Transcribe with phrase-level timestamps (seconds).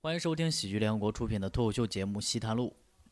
[0.00, 2.68] 欢迎收听喜剧联合国出品的脱口秀节目《西谈录》，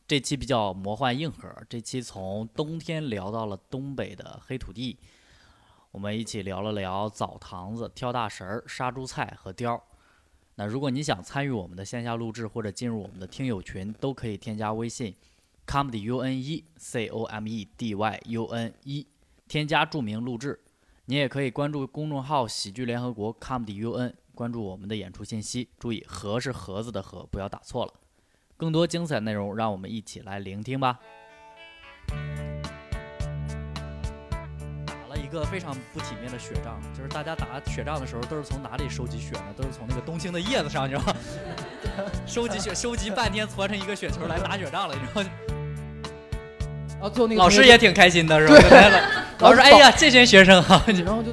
[0.07, 4.97] 这期比较魔幻硬核，这期从冬天聊到了东北的黑土地，
[5.91, 9.81] 我们一起聊了聊澡堂子、跳大神儿、杀猪菜和貂。
[10.55, 15.13] 那如果你想参与我们的线下录制或者进入我们的听友群，都可以添加微信
[15.65, 19.05] comedy u n e c o m e d y u n 一，
[19.49, 20.57] 添加注明录制。
[21.07, 25.67] 你也可以关注公众号“喜剧联合国 comedy u n”，关注我们的演出信息。
[25.79, 27.93] 注意“盒”是盒子的“盒”，不要打错了。
[28.55, 30.99] 更多精彩内容，让我们一起来聆听吧。
[34.85, 39.53] 打了一个非常不体面的雪仗，就是大家打雪仗的时候都是从哪里收集雪呢？
[39.57, 41.15] 都是从那个冬青的叶子上，你知道吗？
[42.27, 45.29] 收集雪，收集半天，搓成一个雪球来打雪仗了，你知道吗？
[47.01, 48.53] 啊，最后那个老师也挺开心的，是吧？
[48.69, 51.31] 来了老师说：“哎呀，这群学生啊，然后就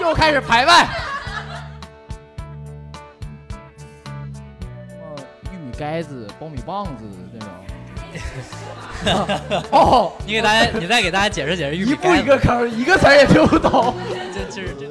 [0.00, 0.88] 又开始排外。
[5.00, 5.16] 呃，
[5.52, 7.48] 玉米盖子、苞米棒子那种。
[9.70, 13.94] 哦， 你给大家，你再给大家解释解释玉米一步盖子一个坑，一个词儿也听不懂。
[14.34, 14.86] 这这是这。”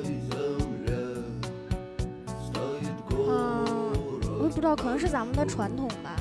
[3.27, 3.91] 嗯，
[4.39, 6.15] 我也不知道，可能是咱们的传统吧。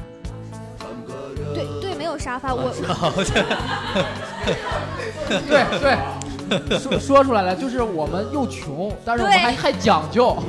[1.55, 2.71] 对对，没有沙发，我
[5.29, 10.37] 对对，说说出来了，就是我们又穷，但是我们还还讲究。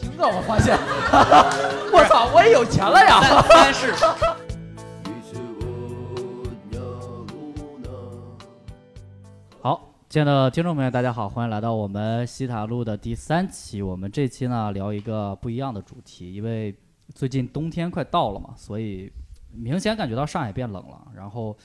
[0.00, 0.78] 听着，我发现，
[1.92, 3.20] 我操，我也有钱了呀！
[3.22, 3.92] 但但是，
[9.60, 13.82] 好，亲爱的听众朋友，大家好，欢迎来到我们西塔路的第三期。
[13.82, 16.74] 我们这期呢聊一个不一样的主题，因为
[17.14, 19.12] 最近冬天快到了嘛，所以
[19.52, 21.06] 明显感觉到上海变冷了。
[21.14, 21.56] 然后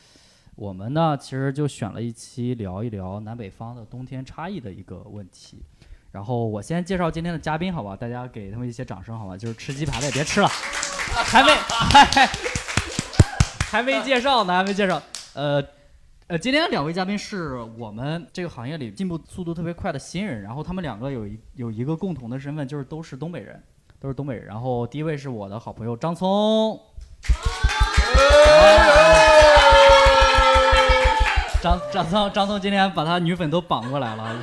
[0.56, 5.64] 我们呢，其实就选了一期聊一聊南北方的冬天差异的一个问题。
[6.12, 7.96] 然后我先介绍今天的嘉宾，好吧？
[7.96, 9.38] 大家给他们一些掌声，好吧？
[9.38, 12.30] 就是吃鸡排的也别吃了，还没还
[13.72, 15.02] 还没介绍呢，还没介绍。
[15.34, 15.64] 呃
[16.28, 23.62] 呃，今天两位嘉宾是我们这个行业里进步速度特别快的新人，然后他们两个有一有一个共同的身份，就是都是东北人，
[24.02, 24.46] 都是东北人。
[24.46, 26.80] 然后第一位是我的好朋友张聪。
[31.62, 34.36] 张张聪张聪今天把他女粉都绑过来了，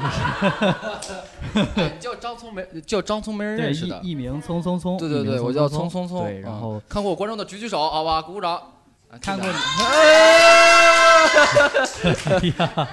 [1.52, 3.98] 就是叫张聪没叫张聪没人认识的。
[4.04, 6.24] 艺艺名聪聪聪，对对对，我叫聪聪聪聪。
[6.28, 8.54] 对，然后嗯看过我观众的举举手，好吧，鼓鼓掌。
[8.54, 9.54] 啊看过你。
[9.84, 11.26] 哎
[12.30, 12.88] 哎呀，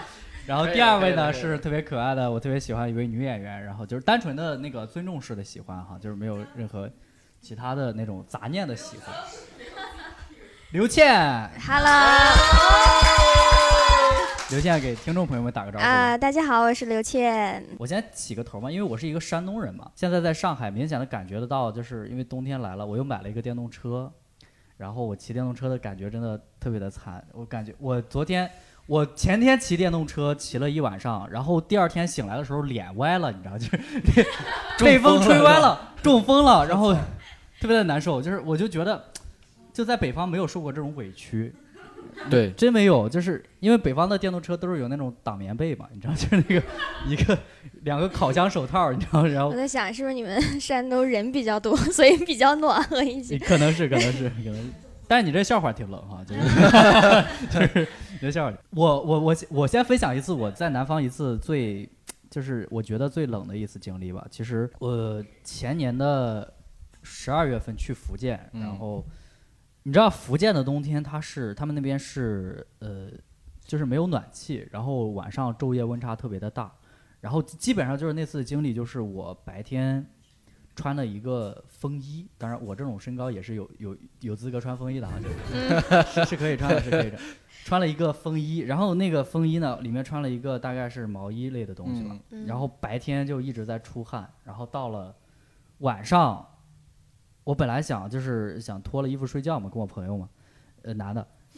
[0.48, 6.88] 然后第二位呢是特别可爱的，我特别喜欢一位女演员，然后就是单纯的那个尊重式的喜欢哈，就是没有任何
[7.42, 9.16] 其他的那种杂念的喜欢。
[10.70, 11.90] 刘倩，，Hello
[14.52, 15.84] 刘倩给听众朋友们打个招呼。
[15.84, 17.66] 啊，大家好，我是刘倩。
[17.80, 24.14] 我先起个头嘛，因为我是一个山东人嘛，现在在上海明显的感觉得到，就是因为冬天来了，我又买了一个电动车，
[24.78, 28.48] 然后我骑电动车的感觉真的特别的惨，我感觉我昨天。
[28.88, 33.80] 我前天骑电动车骑了一晚上，然后第二天醒来的时候脸歪了，你知道，就是
[34.84, 36.94] 被 风吹歪了，中风了，然后
[37.60, 38.22] 特别的难受。
[38.22, 39.04] 就是我就觉得，
[39.74, 41.52] 就在北方没有受过这种委屈，
[42.30, 46.64] 对，真没有，就是因为北方的电动车都是有那种挡棉被嘛，你知道，就是那个
[47.08, 47.36] 一个
[47.82, 53.40] 两个烤箱手套，你知道，然后我在想，是不是你们 山东人比较多，所以比较暖和一些？
[53.40, 54.62] 可能是可能是可能是，
[55.08, 56.42] 但是你这笑话挺冷哈，就是
[57.50, 57.88] 就是
[58.26, 61.88] 你这笑话，我我我我先分享一次我在南方一次最
[62.28, 64.26] 就是我觉得最冷的一次经历吧。
[64.32, 66.52] 其实我前年的
[67.04, 69.06] 十二月份去福建，嗯然后
[69.84, 73.12] 你知道福建的冬天它是他们那边是呃
[73.64, 76.74] 就是没有暖气，然后晚上昼夜温差特别的大，
[77.22, 80.04] 然后基本上就是那次经历就是我白天。
[80.78, 85.30] 穿了一个风衣，当然我这种身高也是有有有资格穿风衣的啊，就
[86.04, 87.18] 是是是可以穿的，是可以的。
[87.66, 92.16] 穿了一个风衣，然后那个风衣呢，里面穿了一个大概是毛衣类的东西吧，
[92.46, 95.12] 然后白天就一直在出汗，然后到了
[95.80, 96.48] 晚上，
[97.44, 100.30] 我本来想就是想脱了衣服睡觉嘛，跟我朋友嘛，
[100.84, 101.28] 呃，男的，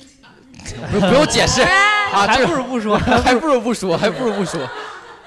[0.93, 1.61] 不不用解释
[2.13, 4.65] 啊， 还不如不说，还不如不说，还不如不说。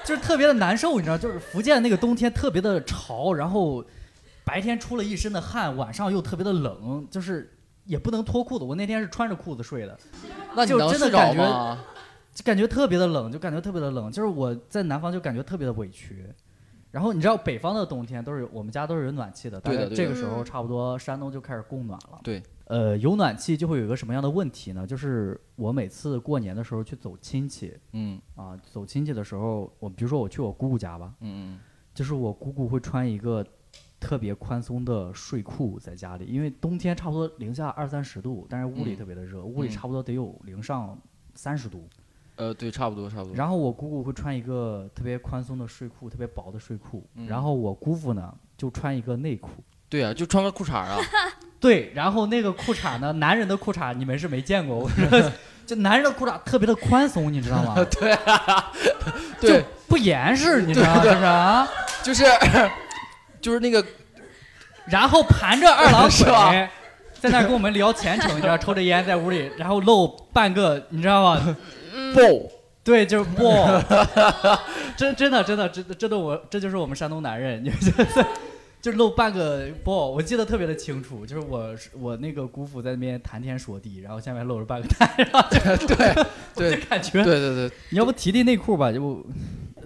[0.03, 3.85] 就是特别的难受，你知道，就是福建那个冬天特别的潮，然后
[4.43, 7.53] 白天出了一身的汗，晚上又特别的冷，就是
[7.85, 8.65] 也不能脱裤子。
[8.65, 9.97] 我那天是穿着裤子睡的，
[10.55, 11.83] 那你就能睡着真的感觉吗？
[12.33, 14.11] 就感觉特别的冷，就感觉特别的冷。
[14.11, 16.25] 就是我在南方就感觉特别的委屈。
[16.91, 22.19] 然后你知道北方的冬天都是我们家都是有暖气的，大概对的对的这个时候嗯差不多山东就开始供暖了。
[22.21, 24.85] 对，呃，有暖气就会有一个什么样的问题呢？
[24.85, 31.59] 就是我每次过年的时候去走亲戚嗯啊，走亲戚的时候，我比如说我去我姑姑家吧，嗯
[31.93, 33.45] 就是我姑姑会穿一个
[34.01, 40.97] 特别宽松的睡裤在家里，因为冬天差不多零下二三十度，但是屋里嗯特别的热，屋里嗯差不多得有零上
[41.35, 41.87] 三十度。
[42.37, 43.35] 呃，对，差不多差不多。
[43.35, 47.07] 然后我姑姑会穿一个特别宽松的睡裤，特别薄的睡裤。
[47.15, 49.49] 嗯然后我姑父呢就穿一个内裤。
[49.87, 50.97] 对啊，就穿个裤衩啊。
[51.59, 55.31] 对，然后那个裤衩呢，男人的裤衩你们是没见过，我 说
[55.67, 57.75] 就男人的裤衩特别的宽松，你知道吗？
[57.91, 58.71] 对啊，
[59.39, 61.03] 对，不严实，你知道吗？
[61.03, 61.67] 就是啊，
[62.01, 62.23] 就是
[63.41, 63.83] 就是那个
[64.87, 66.69] 然后盘着二郎腿，
[67.19, 71.57] 在那儿跟我们聊前程，你知道，抽着烟在屋里，然后露半个，你知道吗？
[72.15, 72.21] 爆，
[72.83, 73.43] 对，就是不，
[74.97, 78.25] 真真的真的真的真的我这就是我们山东男人，你 就是
[78.81, 85.77] 就露半个不，我记得特别的清楚，就是我我那个姑父在那边谈天说地，然后下面露着半个蛋，然后对
[86.55, 86.79] 对。
[86.79, 88.91] 就感觉对对对，你要不提提内裤吧？
[88.91, 89.23] 就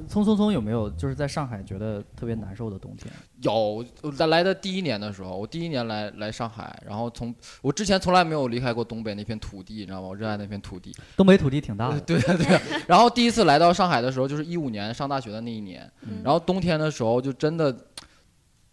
[0.07, 3.11] 聪聪聪有没有就是在上海觉得特别难受的冬天？
[3.41, 10.07] 有我在来的第一年的时候，我第一年来来上海，然后从我之前从来没有离开过东北那片土地，你知道吗？
[10.07, 10.95] 我热爱那片土地。
[11.15, 12.59] 东北土地挺大的，对对对。
[12.87, 17.75] 然后第一次来到上海的时候，就是一五年上大学的那一年，嗯然后冬天的时候就真的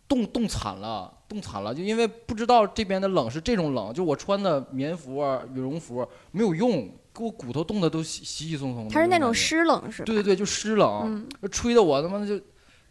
[0.09, 8.91] 冻冻惨了，冻惨了，就因为不知道这边的冷是这种冷，就我穿的棉服啊、羽绒服没有用，给我骨头冻得都稀稀稀松松的。
[8.95, 10.05] 它是那种湿冷是吧？
[10.07, 11.03] 对对对，就湿冷，
[11.43, 12.41] 嗯，吹的我他妈的就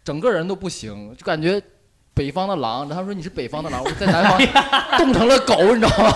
[0.03, 1.61] 整个人都不行，就感觉
[2.13, 2.87] 北方的狼。
[2.87, 4.39] 他们说你是北方的狼，我在南方
[4.99, 6.15] 冻成了狗，你知道吗？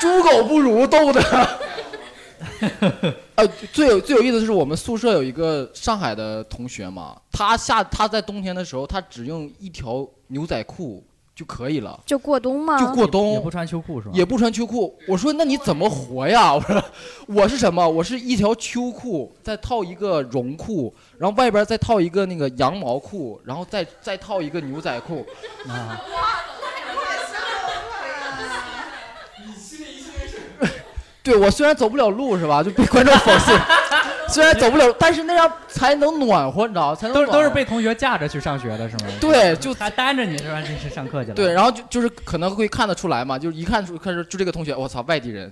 [0.00, 1.58] 猪狗不如，冻的。
[3.36, 11.04] 呃，最有最有意思的是，我们宿舍有一个上海的同学嘛，他夏他在冬天的时候，他只用一条牛仔裤
[11.36, 12.78] 就可以了，就过冬吗？
[12.78, 14.12] 就过冬，也不穿秋裤是吧？
[14.14, 14.98] 也不穿秋裤。
[15.06, 16.50] 我说那你怎么活呀？
[16.56, 16.82] 我说
[17.28, 17.86] 我是什么？
[17.86, 25.26] 我是一条秋裤，再套一个绒裤，然后外边再套一个那个羊毛裤，然后再再套一个牛仔裤。
[25.68, 26.00] 啊，
[31.22, 33.52] 对我虽然走不了路是吧，就被观众讽刺。
[34.32, 36.94] 虽然走不了，但是那样才能暖和，你知道吗？
[36.94, 39.04] 才能都是都是被同学架着去上学的是吗？
[39.20, 40.60] 对，就还担着你是吧？
[40.60, 41.34] 这是上课去了。
[41.34, 45.50] 对，然后就就是可能会看得出来嘛，就是一看出看出就这个同学，我操，外地人，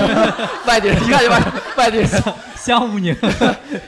[0.66, 1.40] 外地人，一看就外
[1.76, 2.08] 外地人，
[2.56, 3.16] 香无宁。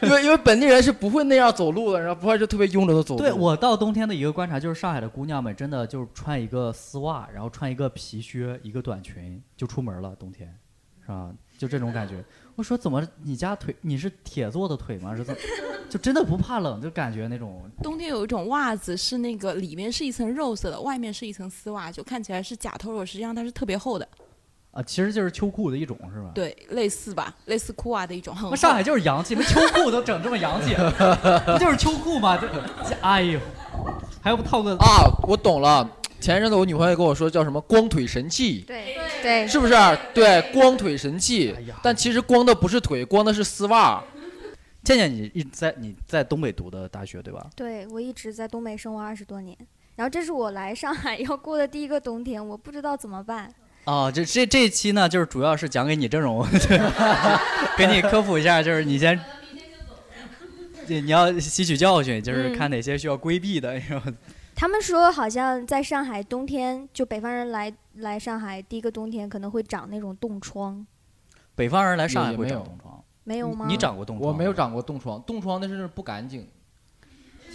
[0.02, 3.20] 因为因为本地人是不会那样走路的，然后不会就特别慵着的走路。
[3.20, 10.48] 对我到冬天的一个观察就是，上海的姑娘们真的就是穿一个丝袜，然后穿一个皮靴，一个短裙就出门了，冬天，
[11.02, 11.30] 是吧？
[11.56, 12.16] 就这种感觉。
[12.56, 15.14] 我说怎么你家腿你是铁做的腿吗？
[15.16, 15.40] 是怎么？
[15.90, 24.06] 就真的不怕冷，就感觉那种 冬天有一种袜子是那个里面是一层肉色的，外面是一层丝袜，就看起来是假透肉，实际上它是特别厚的。
[24.70, 26.32] 啊，其实就是秋裤的一种，是吧？
[26.34, 30.74] 对，类似吧，类似裤袜的一种，上海就是洋气，那秋裤都整这么洋气，
[31.46, 32.36] 不就是秋裤吗？
[32.38, 33.38] 这，哎呦，
[34.20, 35.88] 还要不套个啊，我懂了。
[36.24, 39.74] 前一阵子我女朋友跟我说叫什么“光腿神器对对”，，是不是？
[40.14, 41.54] 对，光腿神器。
[41.82, 44.02] 但其实光的不是腿，光的是丝袜。
[44.82, 47.46] 倩倩，你一直在你在东北读的大学对吧？
[47.54, 49.54] 对我一直在东北生活二十多年，
[49.96, 53.52] 然后这是我来上海要过的第一个冬天，我不知道怎么办。
[53.84, 56.46] 哦，这这这一期呢，就是主要是讲给你这种，
[57.76, 59.20] 给你科普一下，就是你先，
[60.86, 64.10] 对，你要吸取教训，就是嗯看哪些需要规避的，然后
[64.54, 70.86] 他们说好像在上海冬天，就北方人来来上海第一个冬天可能会长那种冻疮，
[71.54, 73.66] 北方人来上海会没有长冻疮，没有吗？
[73.68, 74.28] 你长过冻疮？
[74.28, 76.48] 我没有，长过冻疮，冻疮那是不干净。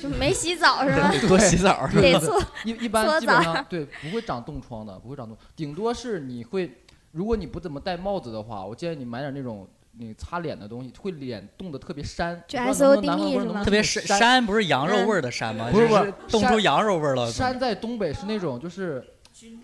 [0.02, 1.12] 就没洗澡是吧？
[1.28, 2.02] 多洗澡是吧？
[2.02, 2.42] 得搓。
[2.64, 9.68] 一一般基本澡上对不会长冻疮的，不会长冻，顶多是你会，如果你不怎么戴帽子的话，我建议你买点那种
[9.98, 12.38] 你擦脸的东西，会脸冻得特别膻。
[12.48, 15.70] 就我不知道能不 SOD 能南方是吗特别膻膻不是羊肉味儿的膻吗？
[15.72, 17.32] 不是不是是冻出羊肉味儿了。
[17.32, 19.06] 膻在东北是那种就是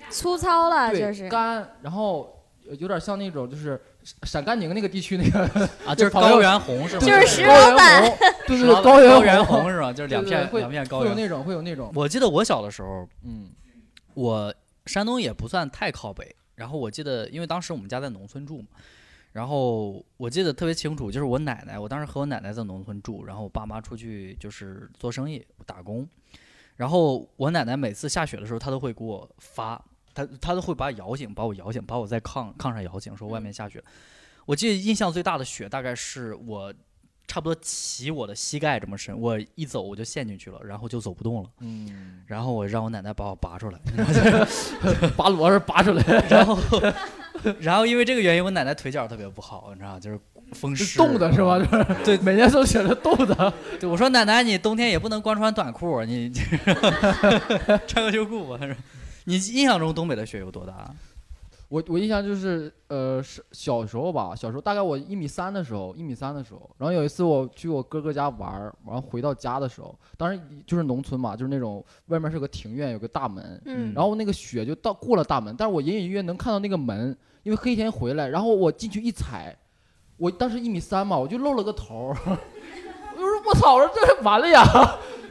[0.10, 3.79] 粗糙了，就是干，然后呃有点像那种就是
[4.24, 5.39] 陕甘宁那个地区那个
[5.86, 7.01] 啊， 就是高原红是吗？
[7.01, 8.17] 就是石高原老板红，
[8.48, 9.91] 对对石对，高原原红是吧？
[9.94, 11.13] 就是两片对对会两片高原。
[11.13, 13.50] 会有那种会有那种，我记得我小的时候，嗯
[14.13, 14.53] 我
[14.86, 18.67] 山东也不算太靠北，然后我记得，因为当时我们家在农村住嘛，
[19.36, 26.08] 然后我记得特别清楚，就是我奶奶，我当时和我奶奶在农村住，然后我爸妈出去就是做生意打工，
[26.77, 33.84] 然后我奶奶每次下雪的时候，她都会给我发，她她都会把我摇醒，把我摇醒，把我在炕炕上摇醒，说外面下雪。
[34.46, 36.74] 我记得印象最大的雪大概是我
[37.27, 41.50] 差不多齐我的膝盖这么深，我一走我就陷进去了，然后就走不动了。
[41.60, 43.80] 嗯，然后我让我奶奶把我拔出来，
[45.18, 46.58] 拔螺丝拔出来，然后，
[47.61, 50.21] 然后因为这个原因，我奶奶腿脚特别不好，你知道吗，就是是
[50.53, 51.57] 风湿冻的是吧？
[51.59, 53.53] 就 是对每年都觉得冻的。
[53.79, 56.31] 对，我说奶奶，你冬天也不能光穿短裤，你
[57.87, 58.57] 穿个秋裤吧。
[58.59, 58.75] 他说，
[59.25, 60.93] 你印象中东北的雪有多大？
[61.67, 79.55] 我我印象就是，呃，是小时候吧，小时候大概我一米三的时候，一米三的时候，然后有一次我去我哥哥家玩儿，然后回到家的时候，当时就是农村嘛，就是那种外面是个庭院，有个大门，嗯，然后那个雪就到过了大门，但是我隐隐约约能看到那个门，因为黑天回来，然后我进去一踩，
[80.17, 84.63] 我当时一米三嘛，我就露了个头， 我就说我操，我说这完了呀，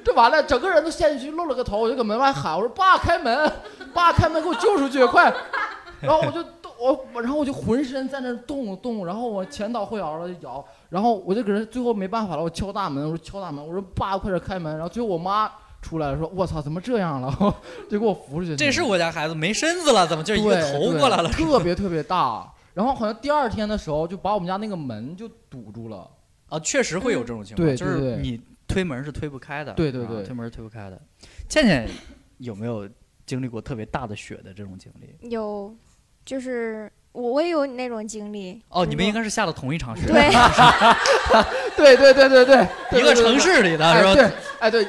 [0.04, 3.52] 这完了，整个人都陷进去露了个头，我就搁门外喊，我说爸开门，
[3.92, 5.34] 爸开门给我救出去，快！
[6.00, 15.50] 然后我就动我然后我就浑身在那动动，然后我前倒后摇的摇，然后我就搁这最后没办法了，我敲大门，我说敲大门，我说爸快点开门，然后最后我妈
[15.84, 17.30] 出来了，说我操怎么这样了，
[17.90, 18.56] 就给我扶出去。
[18.56, 21.28] 这是我家孩子没身子了，怎么就一个头过来了？
[21.28, 22.50] 特别特别大。
[22.72, 26.10] 然后好像第二天的时候就把我们家那个门就堵住了。
[26.48, 29.72] 啊，确实会有这种情况，就对对对是你推门是推不开的。
[29.74, 31.00] 对对对啊推门是推不开的。
[31.48, 31.86] 倩倩
[32.38, 32.88] 有没有
[33.26, 35.28] 经历过特别大的雪的这种经历？
[35.30, 35.74] 有，
[36.24, 38.60] 就是我我也有你那种经历。
[38.68, 40.30] 哦，你们应该该是下了同一场雪，对，
[41.76, 43.38] 对对对对对，一个城。
[43.38, 44.14] 市里的是吧？
[44.14, 44.88] 对对对哎对，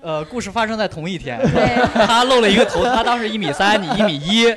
[0.00, 4.54] 呃，故事发生在同一天，对，他露了一个头，他当时一米三，你一米一，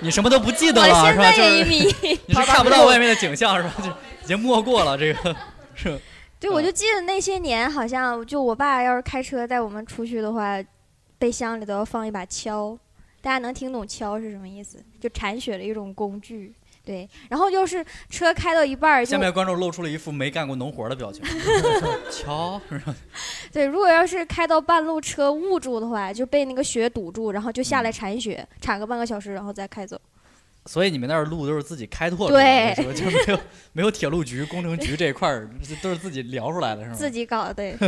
[0.00, 1.30] 你什么都不记得了是吧？
[1.32, 2.18] 就是一米一。
[2.26, 3.74] 你是看不到外面的景象是吧？
[3.82, 5.36] 就已经没过了这个，
[5.74, 6.00] 是
[6.40, 10.62] 对，我就记得那些年，好像就我爸要是开车带我们出去的话，
[11.18, 12.78] 备箱里都要放一把锹。
[13.20, 14.78] 大家能听懂锹是什么意思？
[15.00, 16.54] 就铲雪的一种工具。
[16.84, 21.24] 对，然后要是车开到一半儿，就下面观众露出了一副没干过农活的表情。
[22.12, 22.60] 瞧，
[23.50, 29.98] 对，如果要是开到半路车误住的话，就被那个雪堵住，然后就下来铲雪，铲个半个小时，然后再开走。
[30.66, 33.10] 所以你们那儿路都是自己开拓出来的，对是吧？
[33.10, 33.40] 就没有
[33.74, 35.48] 没有铁路局、工程局这一块儿，
[35.82, 36.94] 都是自己聊出来的，是吗？
[36.94, 37.76] 自己搞的，对，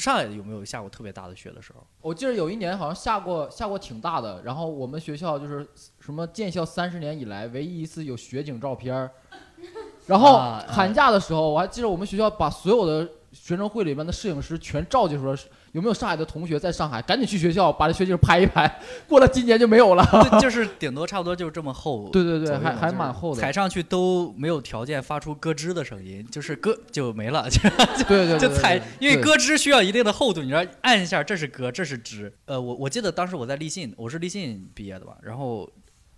[0.00, 1.84] 上海有没有下过特别大的雪的时候？
[2.00, 5.66] 我记得有一年好像下过下过挺大的，然后我们学校就是
[5.98, 9.10] 什么建校三十年以来唯一一次有雪景照片儿。
[10.06, 10.38] 然后
[10.68, 15.36] 寒假的时候，我还记得我们学校把所有的学生会里面的摄影师全召集出来，
[15.76, 17.02] 有没有上海的同学在上海？
[17.02, 18.80] 赶紧去学校把这雪景拍一拍。
[19.06, 20.02] 过了今年就没有了。
[20.32, 22.08] 就就是顶多差不多就是这么厚。
[22.10, 23.40] 对对对，还还蛮厚的。
[23.42, 27.60] 踩上去都没有条件发出咯吱的声音，就是咯就没了，就
[28.08, 32.32] 对对对，就踩，因为咯吱需要一定的厚度，你知道按一下这是咯，这是吱。
[32.46, 35.70] 呃，我我记得当时我在立信，我是立信毕业的吧，然后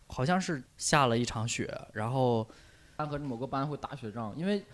[0.06, 2.48] 好像是下了一场雪，然后
[2.94, 4.64] 班和某个班会打雪仗，因为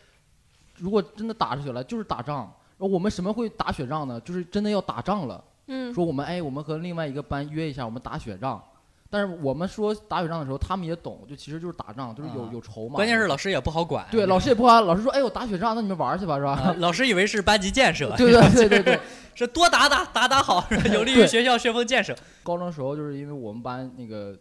[0.76, 2.52] 如果真的打起来就是打仗。
[2.78, 4.20] 我们什么会打雪仗呢？
[4.20, 5.42] 就是真的要打仗了。
[5.66, 8.62] 嗯，说我们哎，我们和另外一个班约一下，我们打雪仗。
[9.10, 12.96] 但是我们说打雪仗的时候，他们也懂，就其实就是打仗，就是有、啊有仇嘛。
[12.96, 14.04] 关键是老师也不好管。
[14.10, 16.52] 对老师也不好，老师说哎，我打雪仗，那你们玩去吧，是吧？
[16.52, 19.00] 啊老师以为是班级建设，对对对对对。
[19.36, 22.14] 是多打打打打好， 有利于学校学风建设。
[22.42, 24.36] 高中时候就是因为我们班那个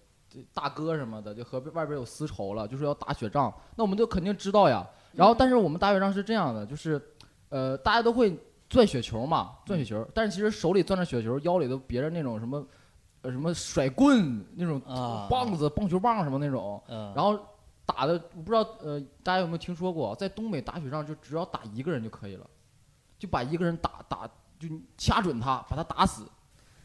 [0.53, 4.85] 大哥什么的，就和外边有私仇了，就是要打雪仗，那我们就肯定知道呀。
[5.13, 6.99] 然后但是我们打雪仗是这样的，就是
[7.53, 8.35] 呃大家都会
[8.67, 12.65] 钻雪球嘛，钻雪球，但是其实手里攥着雪球，腰里都别着那种什么
[13.21, 17.39] 呃什么甩棍那种啊棒子、棒球棒什么那种，嗯，然后
[17.85, 22.47] 打的我不知道呃大家有没有听说过，在东北打雪仗就只要打一个人就可以了，
[23.19, 24.27] 就把一个人打打
[24.59, 24.67] 就
[24.97, 26.25] 掐准他，把他打死，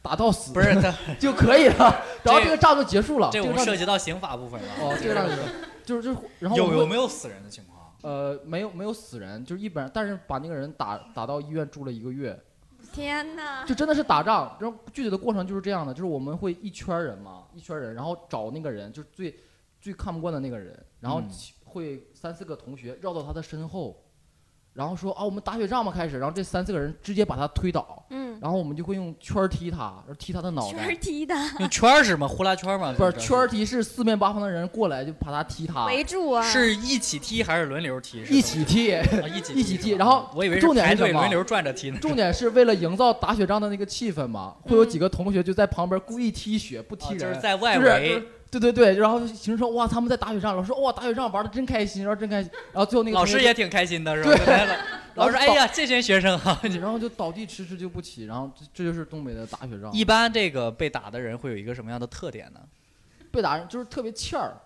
[0.03, 3.29] 打到死不是他 就可以了，然后这个仗就结束了。
[3.31, 4.67] 这我们个仗涉及到刑法部分了。
[4.81, 5.25] 哦，这个仗
[5.83, 7.78] 就就是就是然后我有们会有没有死人的情况？
[8.01, 12.39] 呃没有没有死人，就是一般，但是把那个人打打到医院住了一个月，
[12.93, 13.65] 天哪！
[13.65, 14.55] 就真的是打仗。
[14.59, 19.37] 然后具体的过程就是这样的，就是我们会一圈人嘛，一圈人，然后找那个人，就是最
[19.81, 21.29] 最看不惯的那个人，然后嗯
[21.65, 24.01] 会三四个同学绕到他的身后，
[24.79, 30.97] 然后说啊我们打雪仗嘛开始，然后这三四个人直接把他推倒，嗯，然后我们就会用圈踢他，然后踢他的脑袋圈。
[31.01, 32.25] 踢的， 用圈儿是吗？
[32.25, 32.93] 呼啦圈儿吗？
[32.97, 36.41] 不是圈踢，是四面八方的人过来就把他踢他，围住啊！
[36.41, 38.23] 是一起踢还是轮流踢？
[38.23, 38.93] 是一起踢。
[38.95, 39.03] 啊
[39.35, 41.97] 一 起一起踢然后我以为重点是什么轮流转着踢呢。
[42.01, 54.29] 重点是为了营造打雪仗的那个气氛嘛，会有几个同学就在旁边故意踢雪不踢人就人，是在外就是围，对对对，然后形容说哇他们在打雪仗，老师说哇打雪仗玩的真开心，然后真开心，然后最后那个老师也挺开心的，是吧？
[55.15, 56.59] 老师，然后哎呀，这群学生啊！
[56.81, 59.91] 然后就倒地迟迟就不起，然后这这就是东北的打雪仗。
[59.93, 62.59] 一般这个被打的人会有一个什么样的特点呢？
[63.31, 64.57] 被打人就是特别欠儿，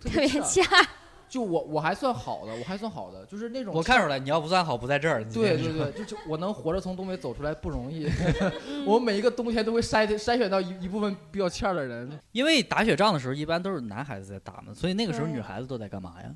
[0.00, 0.86] 特特别欠儿。
[1.30, 5.24] 吓，就我我还算好的，我还算好的，就是那种我看出来，你要不算好，不在这儿。
[5.24, 8.08] 对对对，就就我能活着从东北走出来不容易，
[8.84, 12.10] 我每一个冬天都会筛筛选到一一部分比较欠儿的人。
[12.32, 16.30] 因为打雪仗的时候，一般都是男孩子在打嘛，所以那个时候女孩子都在干嘛呀？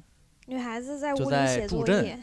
[0.47, 2.19] 女孩子在屋里就在写作助阵业。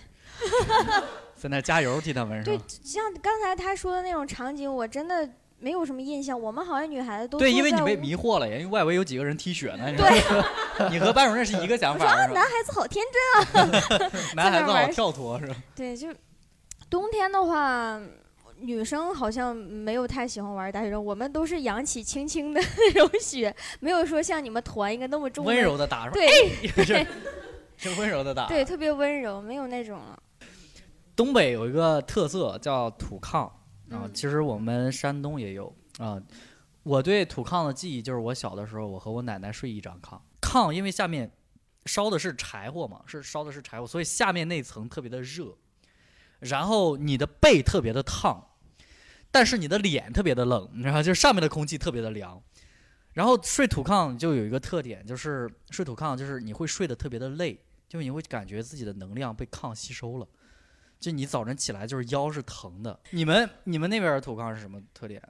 [1.35, 5.27] 在那加油替他们是对？，像刚才他说的那种场景，我真的
[5.61, 6.39] 没有什么印象。
[6.39, 10.89] 我们好像女孩子都对，因为你被迷惑了，因为外围有几个人踢雪呢，你知道吗？
[10.91, 12.33] 你和班主任是一个想我说啊，法？
[12.33, 14.11] 男孩子好天真啊。
[14.35, 15.55] 男孩子好跳脱是吧？
[15.75, 16.09] 对，就
[16.89, 18.01] 冬天的话，
[18.57, 25.49] 女生好像没有太喜欢玩大雪仗，我们都是扬起轻轻的那种雪，没有说像你们团一个那么重的。
[25.51, 26.15] 温柔的打是吧？
[26.15, 27.07] 对是
[27.77, 28.47] 是温柔的打。
[28.47, 30.17] 对，特别温柔，没有那种了。
[31.15, 33.49] 东北有一个特色叫土炕
[33.91, 36.21] 啊，嗯其实我们山东也有啊。
[36.83, 41.31] 我对土炕的记忆就是我小的时候，我和我奶奶睡一张炕，炕因为下面
[41.85, 45.55] 烧的是柴火嘛，是烧的是柴火，所以下面那层特别的热，
[46.39, 48.43] 然后你的背特别的烫，
[49.29, 52.41] 但是你的脸特别的冷，你知道，就上面的空气特别的凉。
[53.13, 60.27] 然后睡土炕就有一个特点，就是睡土炕就是你会睡得特别的累，就你会感觉自己的能量被炕吸收了。
[61.01, 62.97] 就你早晨起来就是腰是疼的。
[63.09, 65.21] 你们你们那边的土炕是什么特点？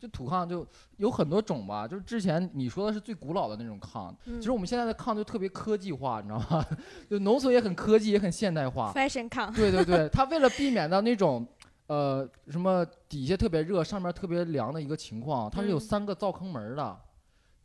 [0.00, 6.66] 就土炕就有很多种吧，就是之前你说的是最古老的那种炕，嗯其实我们现在的炕就特别科技化，你知道吗？
[7.08, 8.90] 就农村也很科技，也很现代化。
[8.96, 11.46] fashion 炕，对对对，它为了避免到那种
[11.86, 16.98] 呃什么底下特别热，上面特别凉的一个情况，它是有嗯三个灶坑门儿的，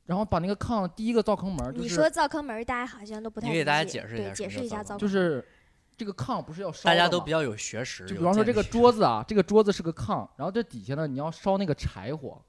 [0.05, 4.99] 然后把那个炕第一个灶坑门你是说灶坑门，大家好像都不太你给大家解释一下解释一下灶灶坑门。
[4.99, 5.43] 就是
[5.97, 8.05] 这个炕不是要烧大家都比较有学识。
[8.05, 12.39] 就比方说这个桌子啊， 这个桌子是个炕，然后这底下呢你要烧那个柴火，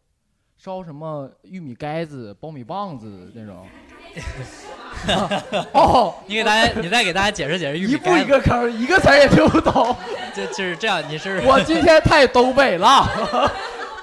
[0.56, 3.66] 烧什么玉米盖子、苞米棒子那种。
[5.72, 8.24] 哦， 你给大家，你再给大家解释解释玉米一步一。
[8.24, 9.96] 个坑，一个词儿也听不懂。
[10.34, 13.06] 就就是这样，你是我今天太东北了，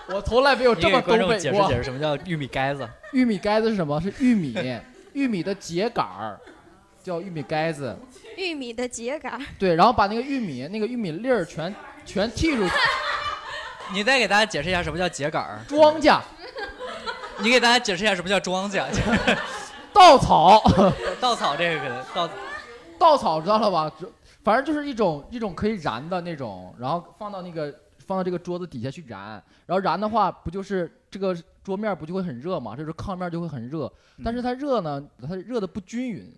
[0.09, 1.75] 我从来没有这么东北过解释解。
[1.75, 2.87] 释什么叫玉米盖子。
[3.13, 3.99] 玉米盖子是什么？
[4.01, 4.55] 是玉米，
[5.13, 6.39] 玉米的秸秆儿
[7.05, 7.95] 叫玉米杆子。
[8.35, 12.73] 玉米的秸秆儿，对，然后把那个玉米那个玉米粒儿全全剔出去，
[13.93, 15.59] 你再给大家解释一下什么叫秸秆儿。
[15.67, 16.19] 庄稼、
[17.39, 18.83] 你给大家解释一下什么叫庄稼。
[19.93, 20.61] 稻草。
[21.21, 22.29] 稻草这个可能稻
[22.97, 23.89] 稻草知道了吧？
[23.99, 24.11] 就
[24.43, 27.73] 反正就是一种一种可以燃的那种，然后放到那个
[28.05, 32.75] 放到这个桌子底下去燃，然后燃的话不就是这个桌面不就会很热嘛？
[32.75, 33.91] 这时候炕面就会很热，
[34.23, 36.31] 但是它热呢，它热的不均匀，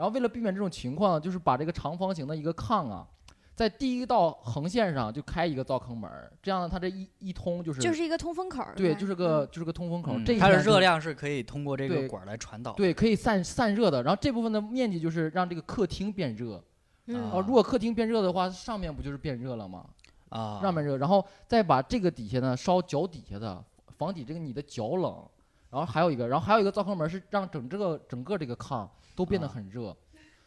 [0.00, 3.06] 然后为了避免这种情况，就是把这个长方形的一个炕啊，
[3.54, 8.72] 在第一道横线上就开一个灶坑门儿，这样呢，它这一一通就是就是一个通风口儿。
[8.74, 12.72] 对，就是个就是个通风口，嗯这一面就它的热量是可以通过这个管儿来传导。
[12.72, 16.64] 对可以散散热的，然后这部分的面积就是让这个客厅变热。
[17.04, 19.84] 嗯哦，如果客厅变热的话，上面不就是变热了吗？
[20.30, 23.62] 啊，上面热，然后再把这个底下呢烧脚底下的，
[23.98, 25.22] 房底这个你的脚冷。
[25.70, 29.96] 然后还有一个，然后还有一个灶坑门是让整这个整个这个炕都变得啊很热。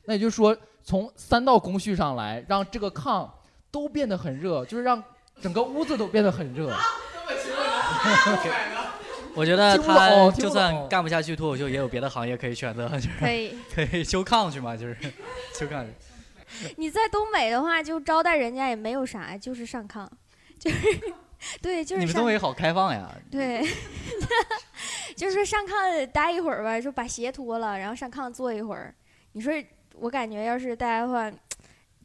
[0.06, 3.30] 那也就是说，从三道工序上来，让这个炕
[3.72, 5.02] 都变得很热，就是让
[5.42, 6.70] 整个屋子都变得很热。
[9.36, 13.58] 我觉得他就算干不下去脱口秀，也有别的行业可以选择，就是可以。
[13.74, 14.96] 可以修炕去嘛，就是
[15.58, 15.90] 修炕去。
[16.78, 20.08] 你在东北的话，就招待人家也没有啥，就是上炕，
[20.60, 20.78] 就是
[21.62, 23.10] 对，就是上你们东北好开放呀！
[23.32, 23.64] 对，
[25.16, 28.94] 就是说上炕待一会儿吧，就把鞋脱了，然后上炕坐一会儿。
[29.34, 29.54] 你说，
[29.96, 31.32] 我感觉要是大家的话，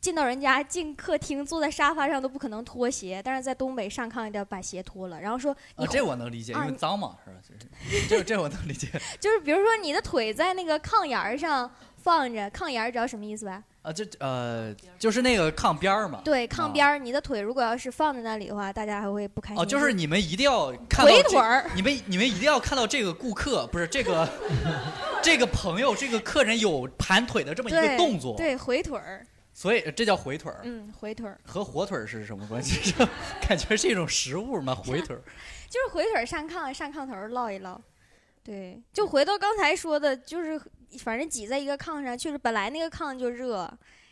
[0.00, 7.36] 进到人家进客厅坐在沙发上都不可能脱鞋，但是在东北上炕一定要把鞋脱了，然后说你啊，这我能理解，因为脏嘛，是吧？
[8.08, 8.88] 就是这这我能理解
[9.20, 11.70] 就是比如说你的腿在那个炕沿儿上
[12.02, 13.62] 放着，炕沿儿知道什么意思吧？
[13.82, 16.20] 啊，这呃就是那个炕边儿嘛。
[16.24, 19.62] 对，炕啊边儿，你的腿如果要是放在那里的话，大家还会不开心。
[19.62, 24.28] 哦，就是你们一定要看到这回腿儿，你们你们一定要看到这个顾客，不是这个
[25.22, 30.60] 这个朋友，这个客人有盘腿的这么一个动作，对，回腿儿，所以这叫回腿儿。
[30.64, 32.74] 嗯，回腿儿，和火腿儿是什么关系？
[32.90, 32.94] 是
[33.48, 34.74] 感觉是一种食物吗？
[34.74, 35.22] 回腿儿。
[35.68, 37.80] 就是回腿儿上炕，上炕头儿唠一唠。
[38.48, 40.58] 对，就回到刚才说的，就是
[41.00, 43.70] 反正挤在一个炕上，确实本来那个炕就热，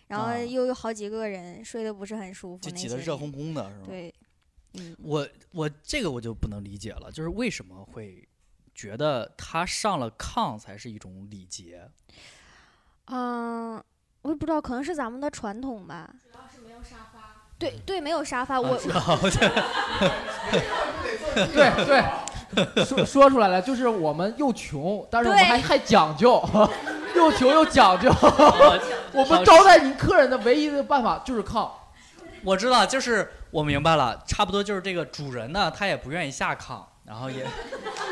[0.09, 3.87] 然后啊又有好几个人睡得不是很舒服，就挤得热烘烘的是吧？
[3.87, 4.15] 对，
[4.75, 8.29] 嗯，我我这个我就不能理解了，就是为什么会
[8.75, 11.91] 觉得他上了炕才是一种礼节？
[13.07, 13.83] 嗯，
[14.21, 16.15] 我也不知道，可能是咱们的传统吧。
[16.31, 17.23] 主要是没有沙发。
[17.59, 19.01] 对对，没有沙发，我啊是吧
[21.53, 26.43] 对对，说说出来了，就是我们又穷，但是我们还还讲究，
[27.15, 28.11] 又穷又讲究。
[28.11, 28.81] 我
[29.13, 31.71] 我们招待您客人的唯一的办法就是炕。
[32.43, 37.45] 我知道，就是我明白了，差不多就是这个主人呢，他也不愿意下炕，然后也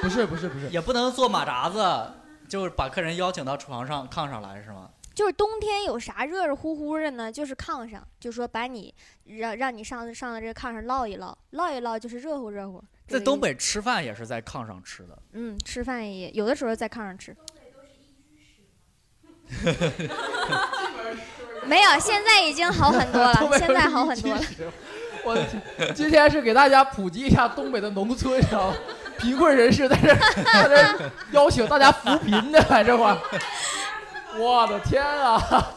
[0.02, 2.12] 不是不是不是，也不能坐马扎子，
[2.48, 4.90] 就是把客人邀请到床上炕上来是吗？
[5.14, 7.30] 就是冬天有啥热热乎乎的呢？
[7.30, 8.92] 就是炕上，就说把你
[9.24, 12.82] 让让你上上到这个炕上唠一唠，唠一唠就是热乎热乎。
[13.06, 15.18] 在东北吃饭也是在炕上吃的。
[15.32, 17.36] 嗯，吃饭也有的时候在炕上吃。
[21.66, 24.42] 没有，现在已经好很多了， 现在好很多了。
[25.24, 25.36] 我，
[25.94, 28.76] 今天是给大家普及一下东北的农村，知道吗？
[29.18, 33.18] 贫困人士在这儿在这儿邀请大家扶贫的，在这块儿。
[34.36, 35.72] 我的天啊！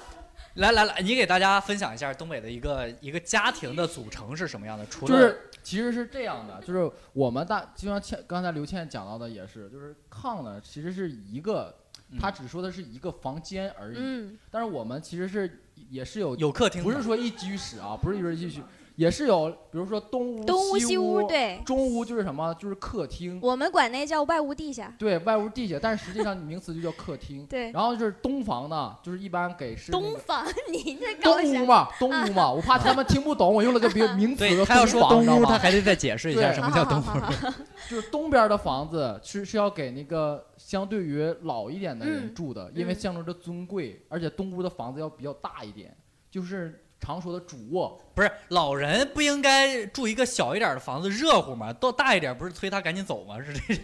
[0.57, 4.85] 来来来，你给大家分享一下东北的一个一个家庭的组成是什么样的？
[4.87, 11.75] 除了就是其实是这样的，就是我们大就像倩刚才刘倩讲到的也是，就是炕呢其实是一个，
[12.11, 12.17] 嗯。
[12.19, 18.61] 他只说的是一个房间而已，嗯，但是我们其实是也是有有客厅，不是说一居室啊，不是一说一居室，
[18.97, 22.51] 也是有，比如说东屋、东屋、西西屋，对，中屋就是什么？
[22.55, 23.39] 就是客厅。
[23.43, 24.91] 我们管那叫外屋地下。
[24.97, 27.45] 对外屋地下，但是实际上名词就叫客厅。
[27.45, 31.37] 对，然后就是东房呢，就是一般给是那个东房，你这搞？
[31.37, 37.21] 东屋嘛，东屋嘛，我怕他们听不懂，我用了个别名词对他要说东屋，房知道吗他还得再解释一下什么叫东好好屋。
[37.21, 37.53] 好好
[37.87, 45.95] 就是东边的房子是是要给那个相对于老一点的人嗯住的，因为嗯象征着尊贵，而且东屋的房子要比较大一点，
[46.31, 47.99] 就是常说的主卧。
[48.13, 51.71] 不是老人不应该住一个小一点的房子热乎吗？
[51.73, 53.37] 到大一点不是催他赶紧走吗？
[53.41, 53.75] 是这，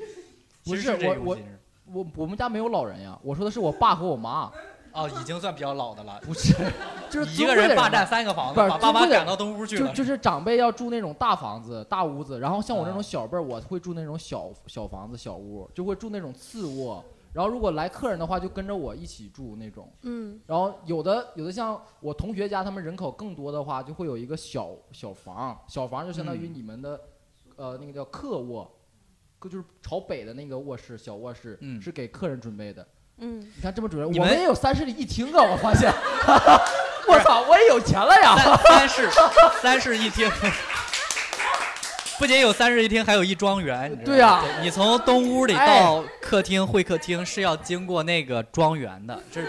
[0.63, 1.38] 不是我我
[1.91, 4.52] 我我们家没有老人呀，我说的是我爸和我妈，
[4.93, 6.19] 哦，已经算比较老的了。
[6.23, 6.54] 不是，
[7.12, 9.88] 就是一个人霸占三个房子，把爸妈赶到东屋去了。
[9.88, 17.04] 就就是长辈要住那种大房子、大屋子，然后像我这啊种小辈儿，我会住那种小小房子、小屋，就会住那种次卧。
[17.34, 19.91] 然后如果来客人的话，就跟着我一起住那种。
[20.04, 27.02] 嗯然后有的有的像我同学家，他们人口更多的话，就会有一个小小房，小房就相当于嗯你们的，
[27.56, 28.72] 呃，那个叫客卧，
[29.41, 32.88] 就是朝北的那个卧室，小卧室，嗯是给客人准备的。
[33.17, 35.43] 嗯，你看这么准备，你们我们也有三室一厅啊！
[35.43, 35.91] 我发现，
[37.08, 38.36] 我操，我也有钱了呀！
[38.36, 39.10] 三三室
[39.62, 40.28] 三室一厅，
[42.19, 43.91] 不仅有三室一厅，还有一庄园。
[43.91, 49.41] 你知道吗对呀你从东屋里哎到客厅、会客厅是要经过那个庄园的，这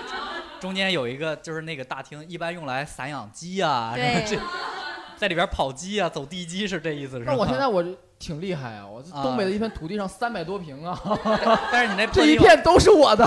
[0.61, 4.43] 中间有一个就是那个大厅，一般用来散养鸡啊，什么对这，
[5.17, 7.33] 在里边跑鸡啊、走地鸡是这意思是吧？
[7.33, 8.87] 那我现在我就挺厉害啊！
[8.87, 10.99] 我东北的一片土地上三百多平啊
[11.71, 13.27] 但是你那这一片都是我的。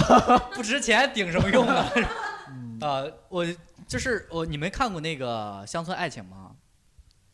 [0.55, 1.85] 不值钱，顶什么用呢？
[2.49, 3.45] 嗯呃，我
[3.87, 6.51] 就是我，你们看过那个《乡村爱情》吗？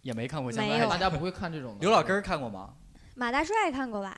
[0.04, 0.96] 也没看过《乡村没有大》。
[1.00, 1.80] 家不会看这种的。
[1.82, 2.76] 刘老根儿看过吗？
[3.16, 4.16] 马大帅看过吧？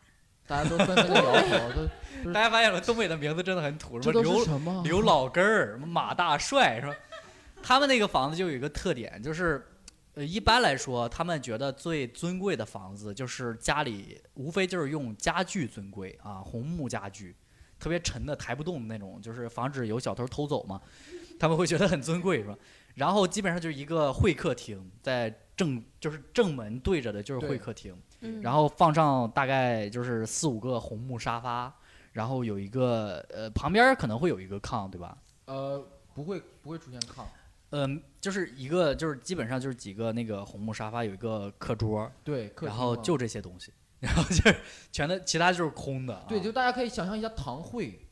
[0.48, 1.88] 大家都纷纷的摇头，
[2.24, 4.84] 都 大家发现了，东北的名字真的很土，什这都么刘什么？
[4.84, 6.94] 刘老根儿、什么马大帅，是吧？
[7.64, 9.66] 他们那个房子就有一个特点，就是，
[10.14, 17.36] 呃，一般来说，他们觉得最尊贵的房子就是家里无非就是用家具尊贵啊，红木家具，
[17.80, 20.80] 特别沉的抬不动的那种，就是防止有小偷偷走嘛，
[21.40, 22.56] 他们会觉得很尊贵，是吧？
[22.96, 31.74] 然后基本上就是一个会客厅，在正就是正门对着的就是会客厅，嗯，然后放上大概就是四五个红木沙发，
[32.12, 35.18] 然后有一个呃旁边可能会有一个炕，对吧？
[35.46, 35.82] 呃，
[36.14, 37.24] 不会不会出现炕，
[37.70, 44.56] 嗯，就是一个就是基本上就是几个那个红木沙发，有一个课桌，对，然后就这些东西， 然后就是
[44.92, 48.08] 全的其他就是空的啊、对，就大家可以想象一下堂会、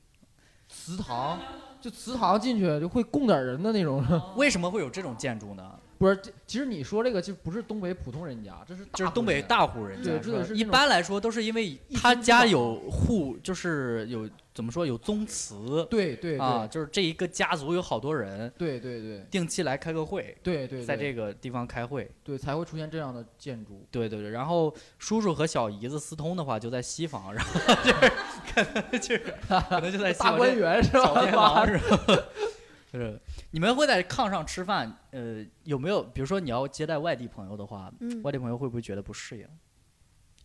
[0.69, 1.39] 祠堂，
[1.83, 4.01] 就祠堂进去就会供点人的那种。
[4.37, 5.69] 为什么会有这种建筑呢？
[5.97, 22.09] 不是，这其实你说这个就不是东北普通人家，这是就是东北大户人家，对这个是一般来说都是因为他家有户，就是有怎么说有宗祠对对啊，就是这一个家族有好多人对对对定期来开个会，对对，在这个地方开会。
[22.23, 23.85] 对才会出现这样的建筑。
[23.89, 28.11] 对对对，然后叔叔和小姨子私通的话就在西房，然后就是
[28.53, 31.21] 可 能就是可能就在西大房观园是小吧？
[31.21, 32.23] 便房是吧？
[32.93, 39.47] 就是你们会在炕上吃饭，呃，有没有比如说你要接待外地朋友的话，嗯，外地朋友会不会觉得不适应？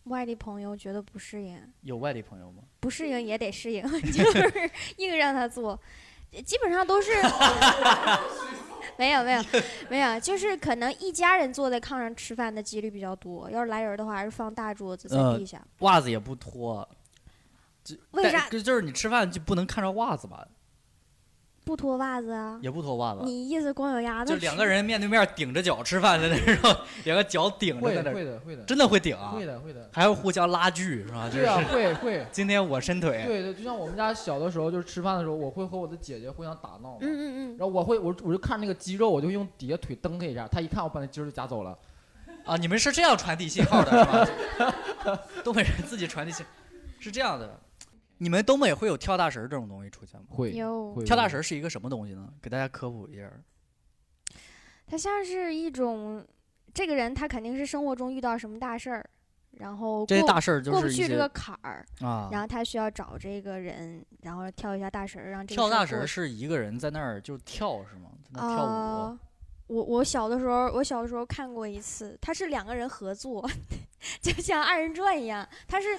[0.09, 2.63] 外地朋友觉得不适应，有外地朋友吗？
[2.79, 5.79] 不适应也得适应， 就是硬让他做，
[6.45, 7.11] 基本上都是。
[8.97, 9.41] 没有没有
[9.89, 13.49] 没有，就是可能一家人坐在炕上吃饭的几率比较多。
[13.49, 15.65] 要是来人的话，还是放大桌子在呃地下。
[15.79, 16.85] 袜子也不脱，
[18.11, 20.45] 为啥就就是你吃饭就不能看着袜子吧？
[21.69, 22.57] 不脱袜子啊？
[22.63, 24.33] 也不脱袜子，你意思光脚丫子？
[24.33, 24.65] 就两个。
[24.65, 29.87] 人面对面顶着脚吃饭在那种， 两个脚顶着会在那儿，会的会的真的会顶啊会，的会的。
[29.93, 31.29] 还会互相拉锯是吧？
[31.29, 32.25] 就对啊，是会会。
[32.33, 36.97] 今天我伸腿，对对，就像我们家小的时候，就是吃饭的时候，我会和我的姐姐互相打闹。
[37.01, 41.77] 嗯嗯嗯，然后我会，我我就看那个鸡肉，我就用底下腿蹬它一下，他一看我把那鸡肉就夹走了。
[42.45, 44.05] 啊，你们是这样传递信号的是
[45.05, 45.19] 吧？
[45.43, 46.43] 东北人自己传递信，
[46.99, 47.59] 是这样的。
[48.19, 50.27] 你们东北会有跳大神儿这种东西出现吗？
[50.29, 52.31] 会有跳大神儿是一个什么东西呢？
[52.41, 53.31] 给大家科普一下。
[54.85, 56.25] 它像是一种，
[56.73, 59.09] 这个人他肯定是生活中遇到什么大事儿，
[59.51, 68.09] 然后过这些大事儿就过不去这个坎儿，啊，然后他需要找这个人，然后跳一下大神儿，让这个跳大神儿是一个人在那儿就跳是吗？
[68.23, 68.67] 在那跳舞。
[68.67, 69.19] 啊
[69.69, 73.47] 我我小的时候，我小的时候看过一次，他是两个人合作，
[74.21, 75.95] 就像二人转一样，他是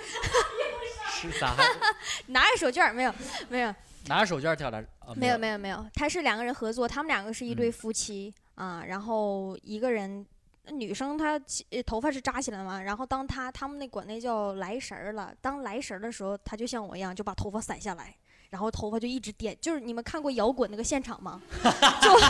[1.10, 1.54] 是咋？
[2.26, 3.14] 拿着手绢儿没有
[3.48, 3.74] 没有
[4.06, 4.78] 拿着手绢跳大？
[4.98, 10.26] 啊、没有没有没有，他是两个人合作，他们两个是一对嗯夫妻、啊，然后一个人。
[10.72, 11.40] 女生她
[11.84, 18.14] 头发是扎起来嘛，然后当她他们那管那叫来神儿了，当来神儿的时候，她就像我一样，就把头发散下来，
[18.50, 21.40] 然后头发就一直点，就是你们看过摇滚那个现场吗？
[22.02, 22.20] 就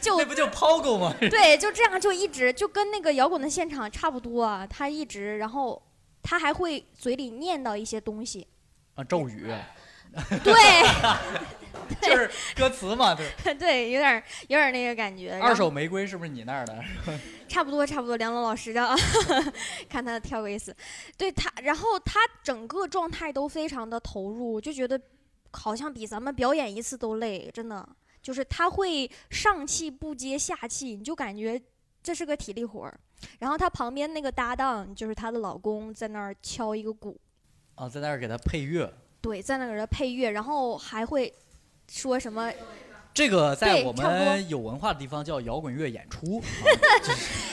[0.00, 1.14] 就那不就抛狗吗？
[1.18, 5.82] 对，就这样就一直就跟那个摇滚的现场差不多啊，他一直，然后
[6.22, 8.46] 他还会嘴里念叨一些东西，
[8.94, 9.50] 啊，咒语
[10.42, 10.54] 对
[12.00, 13.26] 就是歌词嘛，对。
[13.54, 15.38] 对，有点儿有点儿那个感觉。
[15.40, 16.82] 二手玫瑰是不是你那儿的？
[17.48, 18.96] 差不多差不多，梁龙老师的啊，
[19.88, 20.74] 看他跳过一次，
[21.18, 24.98] 对他，然后他整个状态都非常的投入，就觉得
[25.56, 27.88] 好像比咱们表演一次都累，真的，
[28.22, 31.60] 就是他会上气不接下气，你就感觉
[32.02, 33.00] 这是个体力活儿。
[33.38, 37.18] 然后他旁边那个搭档就是她的老公，在那儿敲一个鼓，
[37.74, 38.92] 啊，在那儿给他配乐。
[39.22, 41.32] 对，在那儿给他配乐，然后还会
[41.90, 42.52] 说什么
[43.14, 46.38] 这个在我们有文化的地方叫摇滚乐演出。
[46.44, 46.44] 啊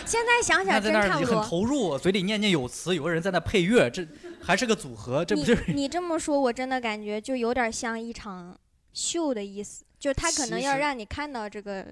[0.05, 1.43] 现在想想真差不多。
[1.43, 4.05] 投入，嘴里念念有词，有个人在那配乐，这
[4.41, 5.73] 还是个组合，这不你就是？
[5.73, 8.57] 你这么说，我真的感觉就有点像一场
[8.93, 11.87] 秀的意思，就是他可能要让你看到这个，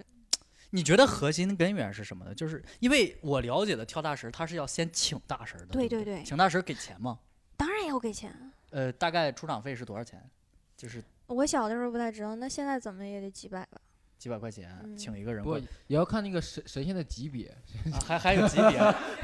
[0.71, 2.34] 你觉得核心根源是什么呢？
[2.34, 5.74] 就是因为我了解的跳大神儿，他是要先请大神儿的。
[5.74, 7.17] 对对对对请大神儿给钱吗？
[7.58, 8.34] 当然要给钱。
[8.71, 10.21] 呃，大概出场费是多少钱？
[10.78, 13.80] 就是我小的时候不太知道，那现在怎么也得几百吧？
[14.21, 15.57] 几百块钱，嗯请一个人不过
[15.88, 17.47] 也要看那个神神仙的级别，
[17.91, 18.79] 啊，还还有级别，